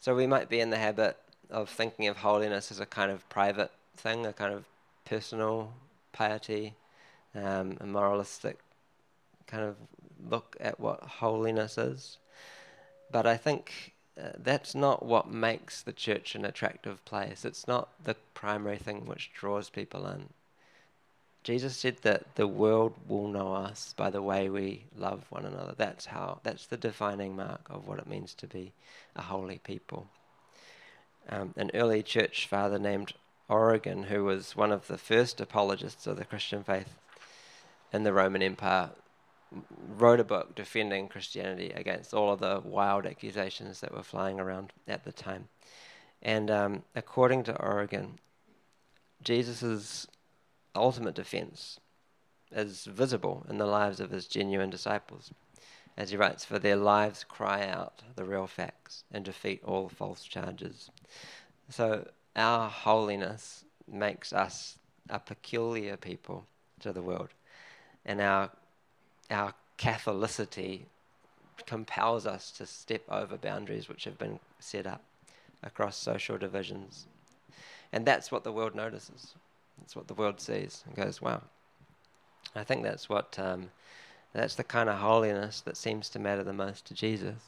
So 0.00 0.14
we 0.14 0.26
might 0.26 0.48
be 0.48 0.60
in 0.60 0.70
the 0.70 0.78
habit 0.78 1.16
of 1.50 1.68
thinking 1.68 2.06
of 2.06 2.18
holiness 2.18 2.70
as 2.70 2.80
a 2.80 2.86
kind 2.86 3.10
of 3.10 3.28
private 3.28 3.70
thing, 3.96 4.24
a 4.24 4.32
kind 4.32 4.54
of 4.54 4.64
personal 5.04 5.72
piety, 6.12 6.74
um, 7.34 7.76
a 7.80 7.86
moralistic 7.86 8.58
kind 9.46 9.64
of 9.64 9.76
look 10.28 10.56
at 10.60 10.78
what 10.78 11.00
holiness 11.02 11.76
is. 11.76 12.18
But 13.10 13.26
I 13.26 13.36
think 13.36 13.92
uh, 14.20 14.30
that's 14.38 14.74
not 14.74 15.04
what 15.04 15.30
makes 15.30 15.82
the 15.82 15.92
church 15.92 16.34
an 16.34 16.44
attractive 16.44 17.04
place. 17.04 17.44
It's 17.44 17.66
not 17.66 17.88
the 18.02 18.16
primary 18.34 18.78
thing 18.78 19.06
which 19.06 19.32
draws 19.32 19.68
people 19.68 20.06
in. 20.06 20.28
Jesus 21.42 21.76
said 21.76 21.96
that 22.02 22.34
the 22.34 22.46
world 22.46 22.94
will 23.08 23.28
know 23.28 23.54
us 23.54 23.94
by 23.96 24.10
the 24.10 24.20
way 24.20 24.50
we 24.50 24.84
love 24.96 25.24
one 25.30 25.46
another. 25.46 25.74
That's 25.76 26.06
how 26.06 26.40
that's 26.42 26.66
the 26.66 26.76
defining 26.76 27.34
mark 27.34 27.62
of 27.70 27.86
what 27.88 27.98
it 27.98 28.06
means 28.06 28.34
to 28.34 28.46
be 28.46 28.72
a 29.16 29.22
holy 29.22 29.58
people. 29.58 30.08
Um, 31.28 31.54
an 31.56 31.70
early 31.72 32.02
church 32.02 32.46
father 32.46 32.78
named 32.78 33.14
Origen, 33.48 34.04
who 34.04 34.24
was 34.24 34.54
one 34.54 34.70
of 34.70 34.86
the 34.86 34.98
first 34.98 35.40
apologists 35.40 36.06
of 36.06 36.16
the 36.16 36.24
Christian 36.24 36.62
faith 36.62 36.96
in 37.92 38.02
the 38.02 38.12
Roman 38.12 38.42
Empire, 38.42 38.90
wrote 39.96 40.20
a 40.20 40.24
book 40.24 40.54
defending 40.54 41.08
Christianity 41.08 41.72
against 41.74 42.14
all 42.14 42.32
of 42.32 42.40
the 42.40 42.60
wild 42.64 43.06
accusations 43.06 43.80
that 43.80 43.94
were 43.94 44.02
flying 44.02 44.38
around 44.38 44.72
at 44.86 45.04
the 45.04 45.12
time. 45.12 45.48
And 46.22 46.50
um, 46.50 46.82
according 46.94 47.44
to 47.44 47.60
Origen, 47.60 48.18
Jesus' 49.22 50.06
ultimate 50.74 51.14
defense 51.14 51.80
is 52.52 52.84
visible 52.84 53.46
in 53.48 53.58
the 53.58 53.66
lives 53.66 54.00
of 54.00 54.10
his 54.10 54.26
genuine 54.26 54.70
disciples. 54.70 55.32
As 55.96 56.10
he 56.10 56.16
writes, 56.16 56.44
For 56.44 56.58
their 56.58 56.76
lives 56.76 57.24
cry 57.24 57.68
out 57.68 58.02
the 58.16 58.24
real 58.24 58.46
facts 58.46 59.04
and 59.12 59.24
defeat 59.24 59.62
all 59.64 59.88
false 59.88 60.24
charges. 60.24 60.90
So 61.68 62.08
our 62.36 62.68
holiness 62.68 63.64
makes 63.90 64.32
us 64.32 64.78
a 65.08 65.18
peculiar 65.18 65.96
people 65.96 66.46
to 66.80 66.92
the 66.92 67.02
world. 67.02 67.30
And 68.04 68.20
our 68.20 68.50
our 69.30 69.54
Catholicity 69.78 70.82
compels 71.66 72.26
us 72.26 72.50
to 72.52 72.66
step 72.66 73.02
over 73.08 73.38
boundaries 73.38 73.88
which 73.88 74.04
have 74.04 74.18
been 74.18 74.38
set 74.58 74.86
up 74.86 75.02
across 75.62 75.96
social 75.96 76.36
divisions. 76.36 77.06
And 77.92 78.04
that's 78.04 78.30
what 78.30 78.44
the 78.44 78.52
world 78.52 78.74
notices. 78.74 79.34
That's 79.80 79.96
what 79.96 80.08
the 80.08 80.14
world 80.14 80.40
sees 80.40 80.84
and 80.86 80.94
goes, 80.94 81.20
wow. 81.20 81.42
I 82.54 82.64
think 82.64 82.82
that's 82.82 83.08
what, 83.08 83.38
um, 83.38 83.70
that's 84.32 84.54
the 84.54 84.64
kind 84.64 84.88
of 84.88 84.98
holiness 84.98 85.60
that 85.62 85.76
seems 85.76 86.08
to 86.10 86.18
matter 86.18 86.44
the 86.44 86.52
most 86.52 86.86
to 86.86 86.94
Jesus. 86.94 87.42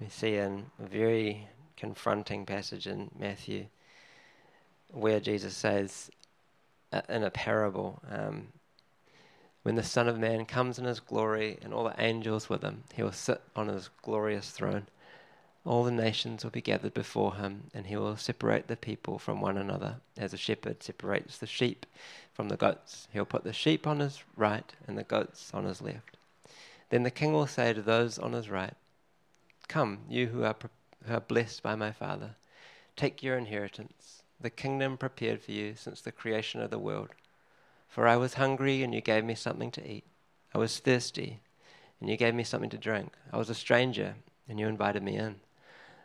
We 0.00 0.08
see 0.08 0.36
in 0.36 0.66
a 0.78 0.86
very 0.86 1.48
confronting 1.76 2.46
passage 2.46 2.86
in 2.86 3.10
Matthew 3.18 3.66
where 4.90 5.20
Jesus 5.20 5.56
says, 5.56 6.10
uh, 6.92 7.02
in 7.08 7.24
a 7.24 7.30
parable, 7.30 8.00
um, 8.10 8.48
when 9.62 9.74
the 9.74 9.82
Son 9.82 10.08
of 10.08 10.18
Man 10.18 10.44
comes 10.44 10.78
in 10.78 10.84
his 10.84 11.00
glory 11.00 11.58
and 11.62 11.72
all 11.72 11.84
the 11.84 11.94
angels 11.98 12.48
with 12.48 12.62
him, 12.62 12.84
he 12.94 13.02
will 13.02 13.12
sit 13.12 13.40
on 13.56 13.68
his 13.68 13.88
glorious 14.02 14.50
throne. 14.50 14.86
All 15.66 15.82
the 15.82 15.90
nations 15.90 16.44
will 16.44 16.50
be 16.50 16.60
gathered 16.60 16.92
before 16.92 17.36
him, 17.36 17.70
and 17.72 17.86
he 17.86 17.96
will 17.96 18.18
separate 18.18 18.68
the 18.68 18.76
people 18.76 19.18
from 19.18 19.40
one 19.40 19.56
another, 19.56 19.96
as 20.14 20.34
a 20.34 20.36
shepherd 20.36 20.82
separates 20.82 21.38
the 21.38 21.46
sheep 21.46 21.86
from 22.34 22.50
the 22.50 22.56
goats. 22.56 23.08
He'll 23.12 23.24
put 23.24 23.44
the 23.44 23.52
sheep 23.54 23.86
on 23.86 24.00
his 24.00 24.22
right 24.36 24.70
and 24.86 24.98
the 24.98 25.04
goats 25.04 25.50
on 25.54 25.64
his 25.64 25.80
left. 25.80 26.18
Then 26.90 27.02
the 27.02 27.10
king 27.10 27.32
will 27.32 27.46
say 27.46 27.72
to 27.72 27.80
those 27.80 28.18
on 28.18 28.34
his 28.34 28.50
right, 28.50 28.74
Come, 29.66 30.00
you 30.06 30.26
who 30.26 30.44
are, 30.44 30.54
who 31.06 31.14
are 31.14 31.20
blessed 31.20 31.62
by 31.62 31.74
my 31.74 31.92
Father, 31.92 32.36
take 32.94 33.22
your 33.22 33.38
inheritance, 33.38 34.22
the 34.38 34.50
kingdom 34.50 34.98
prepared 34.98 35.42
for 35.42 35.52
you 35.52 35.76
since 35.76 36.02
the 36.02 36.12
creation 36.12 36.60
of 36.60 36.70
the 36.70 36.78
world. 36.78 37.08
For 37.88 38.06
I 38.06 38.16
was 38.16 38.34
hungry, 38.34 38.82
and 38.82 38.94
you 38.94 39.00
gave 39.00 39.24
me 39.24 39.34
something 39.34 39.70
to 39.70 39.90
eat. 39.90 40.04
I 40.54 40.58
was 40.58 40.78
thirsty, 40.78 41.40
and 42.00 42.10
you 42.10 42.18
gave 42.18 42.34
me 42.34 42.44
something 42.44 42.70
to 42.70 42.76
drink. 42.76 43.12
I 43.32 43.38
was 43.38 43.48
a 43.48 43.54
stranger, 43.54 44.16
and 44.46 44.60
you 44.60 44.68
invited 44.68 45.02
me 45.02 45.16
in. 45.16 45.36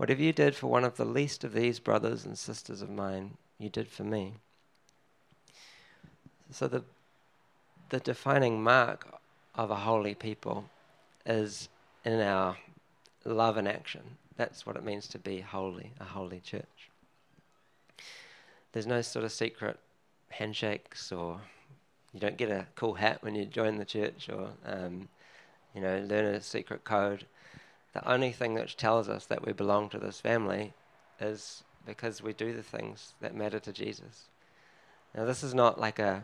whatever 0.00 0.22
you 0.22 0.32
did 0.32 0.54
for 0.54 0.66
one 0.66 0.82
of 0.82 0.96
the 0.96 1.04
least 1.04 1.44
of 1.44 1.52
these 1.52 1.78
brothers 1.78 2.24
and 2.24 2.38
sisters 2.38 2.80
of 2.80 2.88
mine, 2.88 3.36
you 3.58 3.68
did 3.68 3.86
for 3.86 4.02
me. 4.02 4.32
So 6.50 6.66
the 6.66 6.84
the 7.90 8.00
defining 8.00 8.62
mark 8.62 9.20
of 9.54 9.70
a 9.70 9.76
holy 9.76 10.14
people 10.14 10.64
is 11.26 11.68
in 12.02 12.18
our 12.18 12.56
love 13.26 13.58
and 13.58 13.68
action. 13.68 14.16
That's 14.38 14.64
what 14.64 14.76
it 14.76 14.84
means 14.84 15.06
to 15.08 15.18
be 15.18 15.42
holy, 15.42 15.92
a 16.00 16.04
holy 16.04 16.40
church. 16.40 16.88
There's 18.72 18.86
no 18.86 19.02
sort 19.02 19.26
of 19.26 19.32
secret 19.32 19.78
handshakes 20.30 21.12
or 21.12 21.42
you 22.14 22.20
don't 22.20 22.38
get 22.38 22.50
a 22.50 22.68
cool 22.74 22.94
hat 22.94 23.18
when 23.22 23.34
you 23.34 23.44
join 23.44 23.76
the 23.76 23.84
church 23.84 24.30
or 24.30 24.48
um, 24.64 25.10
you 25.74 25.82
know 25.82 26.02
learn 26.08 26.24
a 26.24 26.40
secret 26.40 26.84
code. 26.84 27.26
The 27.92 28.08
only 28.08 28.32
thing 28.32 28.54
which 28.54 28.76
tells 28.76 29.08
us 29.08 29.26
that 29.26 29.44
we 29.44 29.52
belong 29.52 29.88
to 29.90 29.98
this 29.98 30.20
family 30.20 30.74
is 31.20 31.64
because 31.86 32.22
we 32.22 32.32
do 32.32 32.54
the 32.54 32.62
things 32.62 33.14
that 33.20 33.34
matter 33.34 33.58
to 33.58 33.72
Jesus. 33.72 34.28
Now 35.14 35.24
this 35.24 35.42
is 35.42 35.54
not 35.54 35.80
like 35.80 35.98
a 35.98 36.22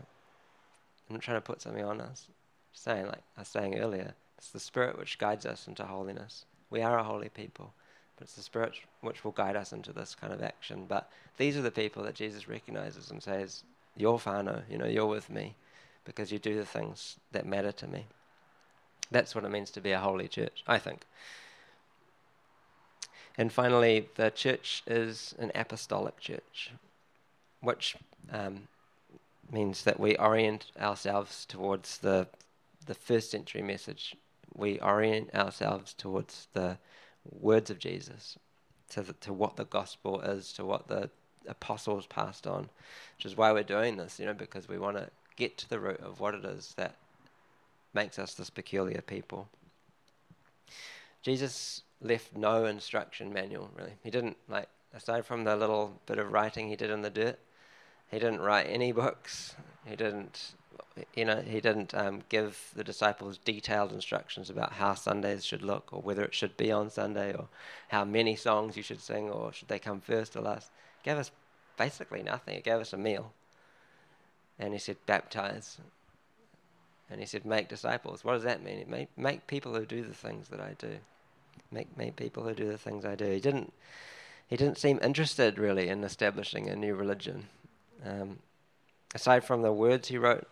I'm 1.09 1.15
not 1.15 1.21
trying 1.21 1.37
to 1.37 1.41
put 1.41 1.61
something 1.61 1.83
on 1.83 2.01
us. 2.01 2.27
saying, 2.73 3.05
like 3.05 3.23
I 3.37 3.41
was 3.41 3.47
saying 3.47 3.79
earlier, 3.79 4.13
it's 4.37 4.51
the 4.51 4.59
Spirit 4.59 4.97
which 4.97 5.17
guides 5.17 5.45
us 5.45 5.67
into 5.67 5.83
holiness. 5.83 6.45
We 6.69 6.81
are 6.81 6.99
a 6.99 7.03
holy 7.03 7.29
people, 7.29 7.73
but 8.15 8.25
it's 8.25 8.35
the 8.35 8.41
Spirit 8.41 8.73
which 9.01 9.23
will 9.23 9.31
guide 9.31 9.55
us 9.55 9.71
into 9.71 9.93
this 9.93 10.15
kind 10.15 10.33
of 10.33 10.43
action. 10.43 10.85
But 10.87 11.09
these 11.37 11.57
are 11.57 11.61
the 11.61 11.71
people 11.71 12.03
that 12.03 12.15
Jesus 12.15 12.47
recognizes 12.47 13.09
and 13.09 13.23
says, 13.23 13.63
You're 13.95 14.19
whānau, 14.19 14.63
you 14.69 14.77
know, 14.77 14.85
you're 14.85 15.07
with 15.07 15.29
me 15.29 15.55
because 16.03 16.31
you 16.31 16.39
do 16.39 16.55
the 16.55 16.65
things 16.65 17.17
that 17.31 17.45
matter 17.45 17.71
to 17.71 17.87
me. 17.87 18.05
That's 19.09 19.33
what 19.33 19.45
it 19.45 19.51
means 19.51 19.71
to 19.71 19.81
be 19.81 19.91
a 19.91 19.99
holy 19.99 20.27
church, 20.27 20.63
I 20.67 20.77
think. 20.77 21.01
And 23.37 23.53
finally, 23.53 24.09
the 24.15 24.31
church 24.31 24.83
is 24.87 25.35
an 25.37 25.51
apostolic 25.53 26.19
church, 26.19 26.71
which 27.61 27.95
um, 28.31 28.67
means 29.51 29.83
that 29.83 29.99
we 29.99 30.15
orient 30.15 30.71
ourselves 30.79 31.45
towards 31.45 31.99
the 31.99 32.27
the 32.87 32.95
first 32.95 33.29
century 33.29 33.61
message. 33.61 34.15
We 34.55 34.79
orient 34.79 35.35
ourselves 35.35 35.93
towards 35.93 36.47
the 36.53 36.77
words 37.29 37.69
of 37.69 37.79
Jesus, 37.79 38.39
to 38.91 39.01
the, 39.01 39.13
to 39.13 39.33
what 39.33 39.57
the 39.57 39.65
gospel 39.65 40.21
is, 40.21 40.53
to 40.53 40.65
what 40.65 40.87
the 40.87 41.09
apostles 41.47 42.07
passed 42.07 42.47
on, 42.47 42.69
which 43.17 43.25
is 43.25 43.35
why 43.35 43.51
we're 43.51 43.63
doing 43.63 43.97
this. 43.97 44.19
You 44.19 44.25
know, 44.25 44.33
because 44.33 44.67
we 44.67 44.79
want 44.79 44.97
to 44.97 45.09
get 45.35 45.57
to 45.59 45.69
the 45.69 45.79
root 45.79 45.99
of 45.99 46.19
what 46.19 46.33
it 46.33 46.45
is 46.45 46.73
that 46.77 46.95
makes 47.93 48.17
us 48.17 48.33
this 48.33 48.49
peculiar 48.49 49.01
people. 49.01 49.47
Jesus 51.21 51.83
left 52.01 52.35
no 52.35 52.65
instruction 52.65 53.33
manual, 53.33 53.69
really. 53.75 53.93
He 54.03 54.09
didn't, 54.09 54.37
like, 54.47 54.69
aside 54.93 55.25
from 55.25 55.43
the 55.43 55.55
little 55.55 55.99
bit 56.05 56.19
of 56.19 56.31
writing 56.31 56.69
he 56.69 56.75
did 56.75 56.91
in 56.91 57.01
the 57.01 57.09
dirt, 57.09 57.39
he 58.09 58.19
didn't 58.19 58.39
write 58.39 58.67
any 58.67 58.91
books. 58.91 59.55
He 59.85 59.95
didn't, 59.95 60.53
you 61.15 61.25
know, 61.25 61.41
he 61.41 61.59
didn't 61.59 61.93
um, 61.93 62.23
give 62.29 62.71
the 62.75 62.83
disciples 62.83 63.37
detailed 63.37 63.91
instructions 63.91 64.49
about 64.49 64.73
how 64.73 64.93
Sundays 64.93 65.43
should 65.43 65.61
look 65.61 65.89
or 65.91 66.01
whether 66.01 66.23
it 66.23 66.33
should 66.33 66.55
be 66.55 66.71
on 66.71 66.89
Sunday 66.89 67.33
or 67.33 67.47
how 67.89 68.05
many 68.05 68.35
songs 68.35 68.77
you 68.77 68.83
should 68.83 69.01
sing 69.01 69.29
or 69.29 69.51
should 69.51 69.67
they 69.67 69.79
come 69.79 69.99
first 69.99 70.35
or 70.35 70.41
last. 70.41 70.71
He 71.01 71.09
gave 71.09 71.17
us 71.17 71.31
basically 71.77 72.23
nothing. 72.23 72.55
He 72.55 72.61
gave 72.61 72.79
us 72.79 72.93
a 72.93 72.97
meal. 72.97 73.33
And 74.59 74.73
he 74.73 74.79
said, 74.79 74.97
baptize. 75.05 75.77
And 77.09 77.19
he 77.19 77.25
said, 77.25 77.45
make 77.45 77.69
disciples. 77.69 78.23
What 78.23 78.33
does 78.33 78.43
that 78.43 78.63
mean? 78.63 78.79
It 78.79 78.89
make, 78.89 79.09
make 79.17 79.47
people 79.47 79.73
who 79.73 79.85
do 79.85 80.03
the 80.03 80.13
things 80.13 80.47
that 80.49 80.59
I 80.59 80.75
do. 80.79 80.97
Make, 81.71 81.97
make 81.97 82.15
people 82.15 82.43
who 82.43 82.53
do 82.53 82.67
the 82.67 82.77
things 82.77 83.05
I 83.05 83.15
do. 83.15 83.25
He 83.25 83.39
didn't, 83.39 83.73
he 84.47 84.55
didn't 84.55 84.77
seem 84.77 84.99
interested 85.01 85.59
really 85.59 85.89
in 85.89 86.03
establishing 86.03 86.69
a 86.69 86.75
new 86.75 86.95
religion. 86.95 87.47
Um, 88.05 88.39
aside 89.13 89.43
from 89.43 89.61
the 89.61 89.73
words 89.73 90.07
he 90.07 90.17
wrote, 90.17 90.47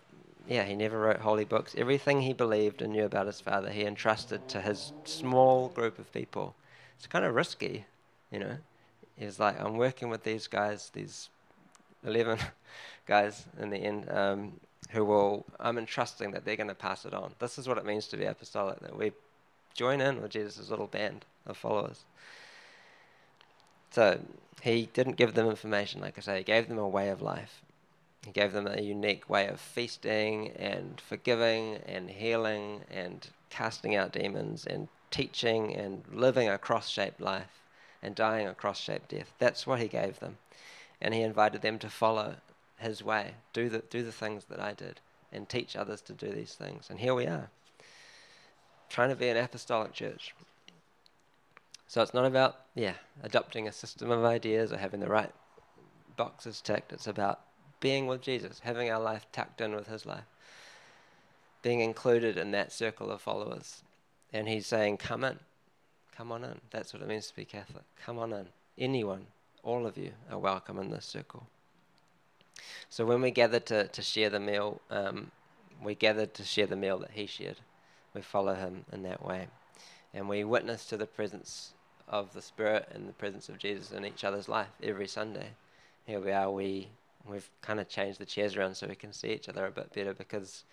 yeah, 0.47 0.63
he 0.63 0.75
never 0.75 0.99
wrote 0.99 1.19
holy 1.19 1.45
books. 1.45 1.73
Everything 1.77 2.21
he 2.21 2.33
believed 2.33 2.81
and 2.81 2.93
knew 2.93 3.05
about 3.05 3.25
his 3.25 3.41
father, 3.41 3.69
he 3.69 3.83
entrusted 3.83 4.47
to 4.49 4.61
his 4.61 4.91
small 5.03 5.69
group 5.69 5.97
of 5.97 6.11
people. 6.11 6.55
It's 6.97 7.07
kind 7.07 7.25
of 7.25 7.33
risky, 7.33 7.85
you 8.31 8.39
know. 8.39 8.57
He's 9.17 9.39
like, 9.39 9.59
I'm 9.59 9.77
working 9.77 10.09
with 10.09 10.23
these 10.23 10.47
guys, 10.47 10.91
these 10.93 11.29
11 12.05 12.37
guys 13.07 13.45
in 13.59 13.69
the 13.69 13.77
end, 13.77 14.09
um, 14.09 14.53
who 14.91 15.03
will, 15.05 15.45
I'm 15.59 15.77
entrusting 15.77 16.31
that 16.31 16.45
they're 16.45 16.57
going 16.57 16.69
to 16.69 16.75
pass 16.75 17.05
it 17.05 17.13
on. 17.13 17.31
This 17.39 17.57
is 17.57 17.67
what 17.67 17.77
it 17.77 17.85
means 17.85 18.07
to 18.09 18.17
be 18.17 18.25
apostolic, 18.25 18.79
that 18.81 18.95
we 18.95 19.13
join 19.75 20.01
in 20.01 20.21
with 20.21 20.31
Jesus' 20.31 20.69
little 20.69 20.87
band 20.87 21.25
of 21.45 21.57
followers. 21.57 22.05
So 23.91 24.19
he 24.61 24.89
didn't 24.93 25.17
give 25.17 25.35
them 25.35 25.47
information, 25.47 26.01
like 26.01 26.17
I 26.17 26.21
say, 26.21 26.37
he 26.39 26.43
gave 26.43 26.67
them 26.67 26.79
a 26.79 26.87
way 26.87 27.09
of 27.09 27.21
life. 27.21 27.61
He 28.25 28.31
gave 28.31 28.53
them 28.53 28.65
a 28.65 28.81
unique 28.81 29.29
way 29.29 29.47
of 29.47 29.59
feasting 29.59 30.49
and 30.57 30.99
forgiving 30.99 31.75
and 31.85 32.09
healing 32.09 32.81
and 32.89 33.27
casting 33.51 33.95
out 33.95 34.11
demons 34.11 34.65
and 34.65 34.87
teaching 35.11 35.75
and 35.75 36.03
living 36.11 36.49
a 36.49 36.57
cross 36.57 36.89
shaped 36.89 37.21
life 37.21 37.61
and 38.01 38.15
dying 38.15 38.47
a 38.47 38.55
cross 38.55 38.79
shaped 38.79 39.09
death. 39.09 39.31
That's 39.37 39.67
what 39.67 39.79
he 39.79 39.87
gave 39.87 40.19
them. 40.19 40.37
And 40.99 41.13
he 41.13 41.21
invited 41.21 41.61
them 41.61 41.77
to 41.79 41.89
follow 41.89 42.35
his 42.77 43.03
way, 43.03 43.35
do 43.53 43.69
the, 43.69 43.79
do 43.89 44.03
the 44.03 44.11
things 44.11 44.45
that 44.45 44.59
I 44.59 44.73
did, 44.73 44.99
and 45.31 45.47
teach 45.47 45.75
others 45.75 46.01
to 46.01 46.13
do 46.13 46.29
these 46.31 46.55
things. 46.55 46.89
And 46.89 46.99
here 46.99 47.13
we 47.13 47.27
are, 47.27 47.49
trying 48.95 49.09
to 49.09 49.15
be 49.17 49.27
an 49.27 49.35
apostolic 49.35 49.91
church. 49.91 50.33
So 51.85 52.01
it's 52.01 52.13
not 52.13 52.23
about, 52.23 52.61
yeah, 52.75 52.93
adopting 53.23 53.67
a 53.67 53.71
system 53.73 54.09
of 54.09 54.23
ideas 54.23 54.71
or 54.71 54.77
having 54.77 55.01
the 55.01 55.09
right 55.09 55.33
boxes 56.15 56.61
ticked. 56.61 56.93
It's 56.93 57.05
about 57.05 57.41
being 57.81 58.07
with 58.07 58.21
Jesus, 58.21 58.61
having 58.63 58.89
our 58.89 59.01
life 59.01 59.27
tucked 59.33 59.59
in 59.59 59.75
with 59.75 59.87
his 59.87 60.05
life, 60.05 60.23
being 61.61 61.81
included 61.81 62.37
in 62.37 62.51
that 62.51 62.71
circle 62.71 63.11
of 63.11 63.19
followers. 63.21 63.83
And 64.31 64.47
he's 64.47 64.65
saying, 64.65 64.95
come 64.95 65.25
in, 65.25 65.39
come 66.15 66.31
on 66.31 66.45
in. 66.45 66.61
That's 66.71 66.93
what 66.93 67.01
it 67.01 67.09
means 67.09 67.27
to 67.27 67.35
be 67.35 67.43
Catholic. 67.43 67.83
Come 68.01 68.17
on 68.17 68.31
in. 68.31 68.45
Anyone, 68.77 69.27
all 69.61 69.85
of 69.85 69.97
you 69.97 70.11
are 70.31 70.39
welcome 70.39 70.79
in 70.79 70.89
this 70.89 71.03
circle. 71.05 71.45
So 72.89 73.05
when 73.05 73.21
we 73.21 73.31
gather 73.31 73.59
to, 73.59 73.89
to 73.89 74.01
share 74.01 74.29
the 74.29 74.39
meal, 74.39 74.79
um, 74.89 75.31
we 75.83 75.95
gather 75.95 76.25
to 76.25 76.43
share 76.43 76.67
the 76.67 76.77
meal 76.77 76.97
that 76.99 77.11
he 77.11 77.25
shared. 77.25 77.57
We 78.15 78.21
follow 78.21 78.55
him 78.55 78.85
in 78.93 79.03
that 79.03 79.23
way. 79.23 79.47
And 80.13 80.29
we 80.29 80.45
witness 80.45 80.85
to 80.85 80.97
the 80.97 81.05
presence 81.05 81.73
of 82.07 82.33
the 82.33 82.41
Spirit 82.41 82.87
and 82.93 83.09
the 83.09 83.13
presence 83.13 83.49
of 83.49 83.57
Jesus 83.57 83.91
in 83.91 84.05
each 84.05 84.23
other's 84.23 84.47
life 84.47 84.69
every 84.81 85.07
Sunday. 85.07 85.49
Here 86.07 86.21
we 86.21 86.31
are, 86.31 86.49
we, 86.49 86.87
we've 87.29 87.49
kind 87.61 87.79
of 87.79 87.89
changed 87.89 88.19
the 88.19 88.25
chairs 88.25 88.55
around 88.55 88.75
so 88.75 88.87
we 88.87 88.95
can 88.95 89.11
see 89.11 89.29
each 89.29 89.49
other 89.49 89.65
a 89.65 89.71
bit 89.71 89.93
better 89.93 90.13
because 90.13 90.63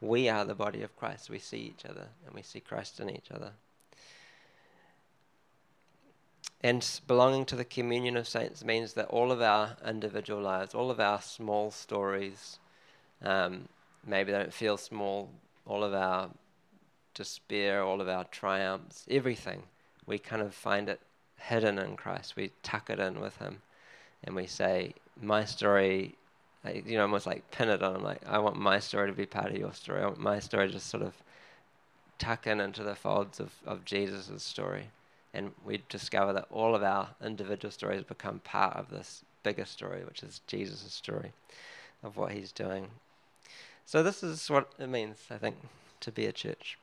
we 0.00 0.28
are 0.28 0.44
the 0.44 0.54
body 0.54 0.82
of 0.82 0.96
Christ. 0.96 1.30
We 1.30 1.38
see 1.38 1.58
each 1.58 1.84
other 1.88 2.08
and 2.26 2.34
we 2.34 2.42
see 2.42 2.60
Christ 2.60 2.98
in 2.98 3.08
each 3.08 3.30
other. 3.30 3.52
And 6.60 6.84
belonging 7.06 7.44
to 7.46 7.56
the 7.56 7.64
communion 7.64 8.16
of 8.16 8.26
saints 8.26 8.64
means 8.64 8.94
that 8.94 9.06
all 9.06 9.30
of 9.30 9.40
our 9.40 9.76
individual 9.86 10.42
lives, 10.42 10.74
all 10.74 10.90
of 10.90 10.98
our 10.98 11.22
small 11.22 11.70
stories, 11.70 12.58
um, 13.22 13.68
maybe 14.04 14.32
they 14.32 14.38
don't 14.38 14.52
feel 14.52 14.76
small, 14.76 15.30
all 15.64 15.84
of 15.84 15.94
our 15.94 16.30
despair, 17.18 17.82
all 17.82 18.00
of 18.00 18.08
our 18.08 18.24
triumphs, 18.24 19.04
everything, 19.10 19.64
we 20.06 20.18
kind 20.18 20.40
of 20.40 20.54
find 20.54 20.88
it 20.88 21.00
hidden 21.36 21.78
in 21.78 21.96
Christ. 21.96 22.36
We 22.36 22.52
tuck 22.62 22.88
it 22.88 22.98
in 22.98 23.20
with 23.20 23.36
Him, 23.36 23.60
and 24.24 24.34
we 24.34 24.46
say, 24.46 24.94
"My 25.20 25.44
story," 25.44 26.14
you 26.64 26.96
know, 26.96 27.02
almost 27.02 27.26
like 27.26 27.50
pin 27.50 27.68
it 27.68 27.82
on. 27.82 28.02
Like, 28.02 28.26
I 28.26 28.38
want 28.38 28.56
my 28.56 28.78
story 28.78 29.08
to 29.08 29.16
be 29.16 29.26
part 29.26 29.50
of 29.50 29.58
your 29.58 29.74
story. 29.74 30.00
I 30.02 30.06
want 30.06 30.18
my 30.18 30.38
story 30.38 30.68
to 30.68 30.72
just 30.72 30.88
sort 30.88 31.02
of 31.02 31.14
tuck 32.18 32.46
in 32.46 32.60
into 32.60 32.82
the 32.82 32.96
folds 32.96 33.38
of 33.40 33.52
of 33.66 33.84
Jesus' 33.84 34.42
story 34.42 34.88
and 35.34 35.52
we 35.64 35.82
discover 35.88 36.32
that 36.32 36.46
all 36.50 36.74
of 36.74 36.82
our 36.82 37.10
individual 37.22 37.70
stories 37.70 38.02
become 38.02 38.40
part 38.40 38.76
of 38.76 38.90
this 38.90 39.24
bigger 39.42 39.64
story, 39.64 40.04
which 40.04 40.22
is 40.22 40.40
Jesus' 40.46 40.92
story 40.92 41.32
of 42.02 42.16
what 42.16 42.32
he's 42.32 42.52
doing. 42.52 42.88
So, 43.84 44.02
this 44.02 44.22
is 44.22 44.50
what 44.50 44.72
it 44.78 44.88
means, 44.88 45.18
I 45.30 45.38
think, 45.38 45.56
to 46.00 46.12
be 46.12 46.26
a 46.26 46.32
church. 46.32 46.78